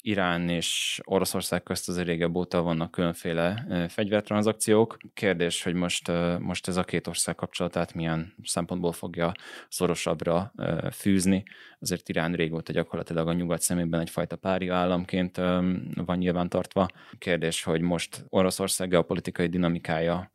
Irán 0.00 0.48
és 0.48 1.00
Oroszország 1.04 1.62
közt 1.62 1.88
az 1.88 2.02
régebb 2.02 2.36
óta 2.36 2.62
vannak 2.62 2.90
különféle 2.90 3.66
fegyvertranszakciók. 3.88 4.96
Kérdés, 5.14 5.62
hogy 5.62 5.74
most, 5.74 6.10
most 6.38 6.68
ez 6.68 6.76
a 6.76 6.84
két 6.84 7.06
ország 7.06 7.34
kapcsolatát 7.34 7.94
milyen 7.94 8.34
szempontból 8.42 8.92
fogja 8.92 9.32
szorosabbra 9.68 10.52
fűzni. 10.92 11.42
Azért 11.80 12.08
Irán 12.08 12.32
régóta 12.32 12.72
gyakorlatilag 12.72 13.28
a 13.28 13.32
nyugat 13.32 13.60
szemében 13.60 14.00
egyfajta 14.00 14.36
párja 14.36 14.74
állam 14.74 14.93
államként 14.94 15.36
van 16.06 16.18
nyilván 16.18 16.48
tartva. 16.48 16.88
Kérdés, 17.18 17.62
hogy 17.62 17.80
most 17.80 18.24
Oroszország 18.28 18.88
geopolitikai 18.88 19.46
dinamikája 19.46 20.32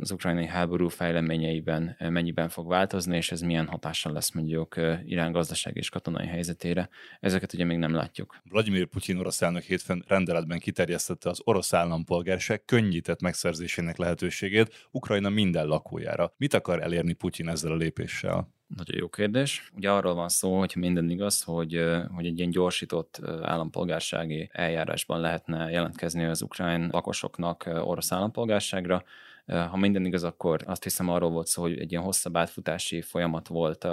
az 0.00 0.10
ukrajnai 0.10 0.46
háború 0.46 0.88
fejleményeiben 0.88 1.96
mennyiben 1.98 2.48
fog 2.48 2.68
változni, 2.68 3.16
és 3.16 3.30
ez 3.30 3.40
milyen 3.40 3.66
hatással 3.66 4.12
lesz 4.12 4.30
mondjuk 4.32 4.76
Irán 5.04 5.32
gazdaság 5.32 5.76
és 5.76 5.88
katonai 5.88 6.26
helyzetére. 6.26 6.88
Ezeket 7.20 7.52
ugye 7.52 7.64
még 7.64 7.78
nem 7.78 7.94
látjuk. 7.94 8.36
Vladimir 8.44 8.86
Putyin 8.86 9.18
orosz 9.18 9.42
elnök 9.42 9.62
hétfőn 9.62 10.04
rendeletben 10.06 10.58
kiterjesztette 10.58 11.30
az 11.30 11.40
orosz 11.44 11.72
állampolgárság 11.72 12.64
könnyített 12.64 13.20
megszerzésének 13.20 13.96
lehetőségét 13.96 14.88
Ukrajna 14.90 15.28
minden 15.28 15.66
lakójára. 15.66 16.34
Mit 16.36 16.54
akar 16.54 16.82
elérni 16.82 17.12
Putyin 17.12 17.48
ezzel 17.48 17.72
a 17.72 17.76
lépéssel? 17.76 18.59
Nagyon 18.76 18.96
jó 18.98 19.08
kérdés. 19.08 19.70
Ugye 19.76 19.90
arról 19.90 20.14
van 20.14 20.28
szó, 20.28 20.58
hogy 20.58 20.72
minden 20.76 21.10
igaz, 21.10 21.42
hogy, 21.42 21.84
hogy 22.14 22.26
egy 22.26 22.38
ilyen 22.38 22.50
gyorsított 22.50 23.20
állampolgársági 23.42 24.48
eljárásban 24.52 25.20
lehetne 25.20 25.70
jelentkezni 25.70 26.24
az 26.24 26.42
ukrán 26.42 26.88
lakosoknak 26.92 27.70
orosz 27.84 28.12
állampolgárságra, 28.12 29.04
ha 29.46 29.76
minden 29.76 30.04
igaz, 30.04 30.24
akkor 30.24 30.60
azt 30.66 30.82
hiszem 30.82 31.08
arról 31.08 31.30
volt 31.30 31.46
szó, 31.46 31.62
hogy 31.62 31.78
egy 31.78 31.90
ilyen 31.90 32.02
hosszabb 32.02 32.36
átfutási 32.36 33.02
folyamat 33.02 33.48
volt 33.48 33.86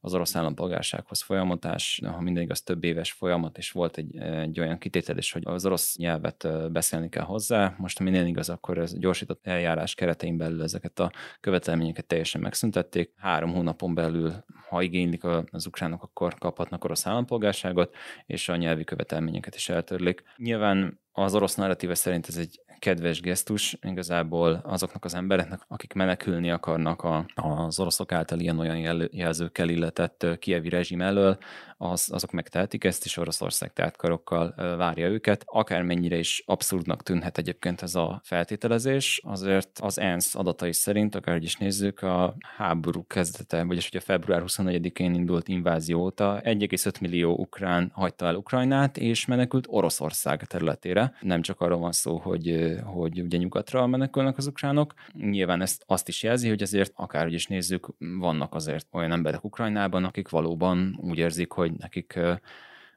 az 0.00 0.14
orosz 0.14 0.36
állampolgársághoz 0.36 1.22
folyamatás, 1.22 2.00
ha 2.04 2.20
minden 2.20 2.42
igaz, 2.42 2.62
több 2.62 2.84
éves 2.84 3.12
folyamat, 3.12 3.58
és 3.58 3.70
volt 3.70 3.96
egy, 3.96 4.16
egy 4.16 4.60
olyan 4.60 4.78
kitételés, 4.78 5.32
hogy 5.32 5.42
az 5.44 5.66
orosz 5.66 5.96
nyelvet 5.96 6.48
beszélni 6.72 7.08
kell 7.08 7.24
hozzá. 7.24 7.74
Most, 7.78 7.98
ha 7.98 8.04
minden 8.04 8.26
igaz, 8.26 8.48
akkor 8.48 8.78
ez 8.78 8.98
gyorsított 8.98 9.46
eljárás 9.46 9.94
keretein 9.94 10.36
belül 10.36 10.62
ezeket 10.62 10.98
a 10.98 11.12
követelményeket 11.40 12.06
teljesen 12.06 12.40
megszüntették. 12.40 13.12
Három 13.16 13.52
hónapon 13.52 13.94
belül, 13.94 14.32
ha 14.68 14.82
igénylik 14.82 15.24
az 15.50 15.66
ukránok, 15.66 16.02
akkor 16.02 16.34
kaphatnak 16.34 16.84
orosz 16.84 17.06
állampolgárságot, 17.06 17.94
és 18.26 18.48
a 18.48 18.56
nyelvi 18.56 18.84
követelményeket 18.84 19.54
is 19.54 19.68
eltörlik. 19.68 20.22
Nyilván 20.36 21.00
Az 21.12 21.34
orosz 21.34 21.54
narratíva 21.54 21.94
szerint 21.94 22.26
ez 22.28 22.36
egy 22.36 22.60
kedves 22.80 23.20
gesztus 23.20 23.76
igazából 23.82 24.60
azoknak 24.64 25.04
az 25.04 25.14
embereknek, 25.14 25.60
akik 25.68 25.92
menekülni 25.92 26.50
akarnak 26.50 27.02
a, 27.02 27.26
az 27.34 27.80
oroszok 27.80 28.12
által 28.12 28.38
ilyen-olyan 28.38 29.08
jelzőkkel 29.12 29.68
illetett 29.68 30.26
kievi 30.38 30.68
rezsim 30.68 31.00
elől, 31.00 31.38
az, 31.82 32.08
azok 32.12 32.30
megtehetik 32.30 32.84
ezt, 32.84 33.04
és 33.04 33.16
Oroszország 33.16 33.72
karokkal 33.96 34.54
várja 34.76 35.08
őket. 35.08 35.42
Akármennyire 35.46 36.16
is 36.16 36.42
abszurdnak 36.46 37.02
tűnhet 37.02 37.38
egyébként 37.38 37.82
ez 37.82 37.94
a 37.94 38.20
feltételezés, 38.24 39.20
azért 39.24 39.78
az 39.82 39.98
ENSZ 39.98 40.34
adatai 40.34 40.72
szerint, 40.72 41.14
akárhogy 41.14 41.44
is 41.44 41.56
nézzük, 41.56 42.02
a 42.02 42.34
háború 42.56 43.06
kezdete, 43.06 43.64
vagyis 43.64 43.88
hogy 43.90 44.00
a 44.00 44.04
február 44.04 44.42
24-én 44.46 45.14
indult 45.14 45.48
invázió 45.48 46.00
óta 46.00 46.40
1,5 46.44 47.00
millió 47.00 47.34
ukrán 47.34 47.90
hagyta 47.94 48.26
el 48.26 48.34
Ukrajnát, 48.34 48.98
és 48.98 49.26
menekült 49.26 49.66
Oroszország 49.68 50.44
területére. 50.44 51.14
Nem 51.20 51.42
csak 51.42 51.60
arról 51.60 51.78
van 51.78 51.92
szó, 51.92 52.16
hogy, 52.16 52.69
hogy 52.78 53.20
ugye 53.20 53.38
nyugatra 53.38 53.86
menekülnek 53.86 54.36
az 54.36 54.46
ukránok. 54.46 54.94
Nyilván 55.12 55.60
ezt 55.60 55.84
azt 55.86 56.08
is 56.08 56.22
jelzi, 56.22 56.48
hogy 56.48 56.62
azért 56.62 56.92
akárhogy 56.94 57.32
is 57.32 57.46
nézzük, 57.46 57.88
vannak 57.98 58.54
azért 58.54 58.86
olyan 58.90 59.12
emberek 59.12 59.44
Ukrajnában, 59.44 60.04
akik 60.04 60.28
valóban 60.28 60.98
úgy 61.00 61.18
érzik, 61.18 61.52
hogy 61.52 61.72
nekik 61.72 62.18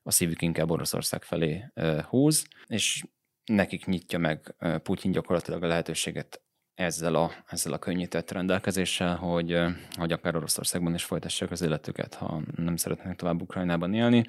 a 0.04 0.12
szívük 0.12 0.42
inkább 0.42 0.70
Oroszország 0.70 1.24
felé 1.24 1.66
húz, 2.10 2.48
és 2.68 3.04
nekik 3.46 3.86
nyitja 3.86 4.20
meg 4.20 4.56
Putyin 4.84 5.12
gyakorlatilag 5.12 5.64
a 5.64 5.68
lehetőséget 5.68 6.42
ezzel 6.76 7.16
a, 7.16 7.32
ezzel 7.48 7.74
a 7.74 7.80
könnyített 7.80 8.32
rendelkezéssel, 8.32 9.16
hogy, 9.16 9.60
hogy 9.92 10.12
akár 10.12 10.36
Oroszországban 10.36 10.94
is 10.94 11.04
folytassák 11.04 11.52
az 11.52 11.62
életüket, 11.62 12.14
ha 12.14 12.42
nem 12.56 12.76
szeretnének 12.76 13.16
tovább 13.16 13.42
Ukrajnában 13.42 13.94
élni. 13.94 14.26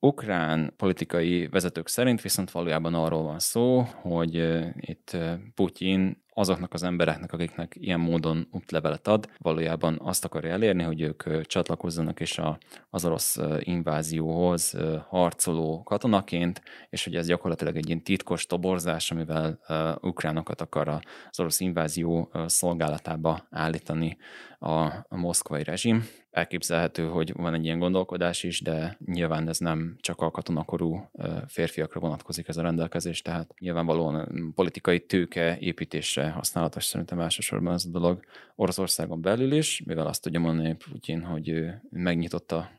Ukrán 0.00 0.72
politikai 0.76 1.46
vezetők 1.46 1.88
szerint 1.88 2.20
viszont 2.20 2.50
valójában 2.50 2.94
arról 2.94 3.22
van 3.22 3.38
szó, 3.38 3.80
hogy 4.02 4.34
itt 4.74 5.16
Putyin 5.54 6.22
azoknak 6.34 6.72
az 6.72 6.82
embereknek, 6.82 7.32
akiknek 7.32 7.76
ilyen 7.78 8.00
módon 8.00 8.48
útlevelet 8.52 9.06
ad, 9.08 9.30
valójában 9.38 9.98
azt 10.02 10.24
akarja 10.24 10.50
elérni, 10.50 10.82
hogy 10.82 11.00
ők 11.00 11.46
csatlakozzanak 11.46 12.20
és 12.20 12.38
a, 12.38 12.58
az 12.90 13.04
orosz 13.04 13.38
invázióhoz 13.58 14.76
harcoló 15.08 15.82
katonaként, 15.82 16.62
és 16.90 17.04
hogy 17.04 17.14
ez 17.16 17.26
gyakorlatilag 17.26 17.76
egy 17.76 17.86
ilyen 17.86 18.02
titkos 18.02 18.46
toborzás, 18.46 19.10
amivel 19.10 19.60
ukránokat 20.00 20.60
akar 20.60 20.88
az 20.88 21.40
orosz 21.40 21.60
invázió 21.60 22.32
szolgálatába 22.46 23.46
állítani 23.50 24.16
a, 24.62 24.84
a 25.08 25.16
moszkvai 25.16 25.62
rezsim. 25.62 26.04
Elképzelhető, 26.30 27.08
hogy 27.08 27.32
van 27.32 27.54
egy 27.54 27.64
ilyen 27.64 27.78
gondolkodás 27.78 28.42
is, 28.42 28.60
de 28.60 28.96
nyilván 29.04 29.48
ez 29.48 29.58
nem 29.58 29.96
csak 30.00 30.20
a 30.20 30.30
katonakorú 30.30 31.10
férfiakra 31.46 32.00
vonatkozik 32.00 32.48
ez 32.48 32.56
a 32.56 32.62
rendelkezés, 32.62 33.22
tehát 33.22 33.54
nyilvánvalóan 33.58 34.52
politikai 34.54 35.00
tőke 35.00 35.58
építésre 35.58 36.30
használatos 36.30 36.84
szerintem 36.84 37.20
elsősorban 37.20 37.72
ez 37.72 37.84
a 37.84 37.90
dolog 37.90 38.24
Oroszországon 38.54 39.20
belül 39.20 39.52
is, 39.52 39.82
mivel 39.86 40.06
azt 40.06 40.22
tudja 40.22 40.40
mondani 40.40 40.76
Putyin, 40.76 41.22
hogy 41.22 41.48
ő 41.48 41.82
megnyitotta 41.90 42.70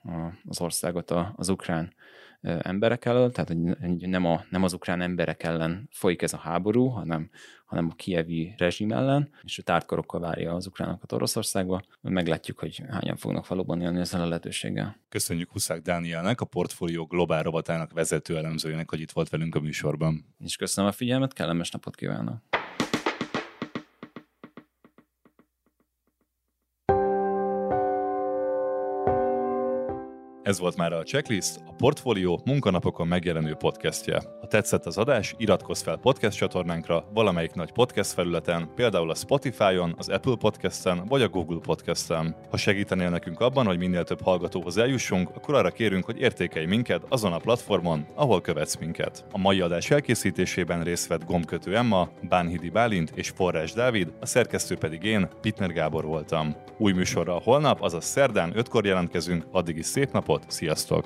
az 0.48 0.62
országot 0.62 1.12
az 1.36 1.50
ukrán 1.50 1.94
emberek 2.42 3.06
elől, 3.06 3.32
tehát 3.32 3.50
hogy 3.50 4.10
nem, 4.10 4.26
a, 4.26 4.44
nem 4.50 4.64
az 4.64 4.74
ukrán 4.74 5.02
emberek 5.02 5.44
ellen 5.44 5.88
folyik 5.92 6.22
ez 6.22 6.34
a 6.34 6.38
háború, 6.38 6.88
hanem, 6.88 7.30
hanem 7.72 7.88
a 7.92 7.96
kievi 7.96 8.54
rezsim 8.58 8.92
ellen, 8.92 9.30
és 9.44 9.58
a 9.58 9.64
tártkorokkal 9.64 10.20
várja 10.20 10.54
az 10.54 10.68
ukránokat 10.68 11.12
Oroszországba. 11.12 11.82
Meglátjuk, 12.02 12.60
hogy 12.60 12.82
hányan 12.90 13.16
fognak 13.16 13.48
valóban 13.48 13.82
élni 13.82 14.00
ezzel 14.00 14.22
a 14.22 14.28
lehetőséggel. 14.28 14.96
Köszönjük 15.10 15.52
Huszák 15.52 15.82
Dánielnek, 15.82 16.42
a 16.42 16.46
portfólió 16.46 17.06
globál 17.06 17.44
rovatának 17.44 17.94
vezető 17.94 18.38
elemzőjének, 18.38 18.90
hogy 18.90 19.00
itt 19.00 19.12
volt 19.12 19.30
velünk 19.30 19.56
a 19.56 19.60
műsorban. 19.60 20.26
És 20.40 20.56
köszönöm 20.56 20.90
a 20.90 20.94
figyelmet, 20.94 21.34
kellemes 21.34 21.72
napot 21.72 21.96
kívánok! 21.96 22.61
Ez 30.52 30.60
volt 30.60 30.78
már 30.78 30.94
a 30.94 31.04
Checklist, 31.04 31.60
a 31.68 31.74
Portfolio 31.78 32.40
munkanapokon 32.46 33.08
megjelenő 33.08 33.54
podcastje. 33.54 34.22
Ha 34.40 34.48
tetszett 34.48 34.86
az 34.86 34.98
adás, 34.98 35.36
iratkozz 35.38 35.82
fel 35.82 35.98
podcast 35.98 36.38
csatornánkra 36.38 37.06
valamelyik 37.14 37.54
nagy 37.54 37.72
podcast 37.72 38.12
felületen, 38.12 38.70
például 38.76 39.10
a 39.10 39.16
Spotify-on, 39.16 39.96
az 39.98 40.10
Apple 40.10 40.36
Podcast-en 40.36 41.06
vagy 41.06 41.22
a 41.22 41.30
Google 41.30 41.60
Podcast-en. 41.60 42.36
Ha 42.50 42.58
segítenél 42.58 43.10
nekünk 43.10 43.40
abban, 43.40 43.66
hogy 43.66 43.78
minél 43.78 44.04
több 44.04 44.22
hallgatóhoz 44.22 44.78
eljussunk, 44.78 45.30
akkor 45.30 45.56
arra 45.56 45.70
kérünk, 45.70 46.06
hogy 46.06 46.20
értékelj 46.20 46.66
minket 46.66 47.04
azon 47.10 47.34
a 47.34 47.38
platformon, 47.38 48.06
ahol 48.16 48.42
követsz 48.42 48.78
minket. 48.78 49.26
A 49.32 49.38
mai 49.38 49.62
adás 49.62 49.92
elkészítésében 49.92 50.84
részt 50.84 51.08
vett 51.08 51.26
gombkötő 51.26 51.76
Emma, 51.76 52.10
Bánhidi 52.30 52.70
Bálint 52.70 53.12
és 53.16 53.30
Forrás 53.30 53.74
Dávid, 53.74 54.12
a 54.20 54.26
szerkesztő 54.26 54.76
pedig 54.76 55.04
én, 55.04 55.28
Pitner 55.42 55.72
Gábor 55.72 56.06
voltam. 56.06 56.56
Új 56.78 56.92
műsorral 56.92 57.42
holnap, 57.44 57.82
azaz 57.82 58.06
szerdán 58.06 58.54
5-kor 58.56 58.86
jelentkezünk, 58.86 59.46
addig 59.52 59.78
is 59.78 59.86
szép 59.86 60.12
napot, 60.12 60.41
volt. 60.42 60.52
Sziasztok! 60.52 61.06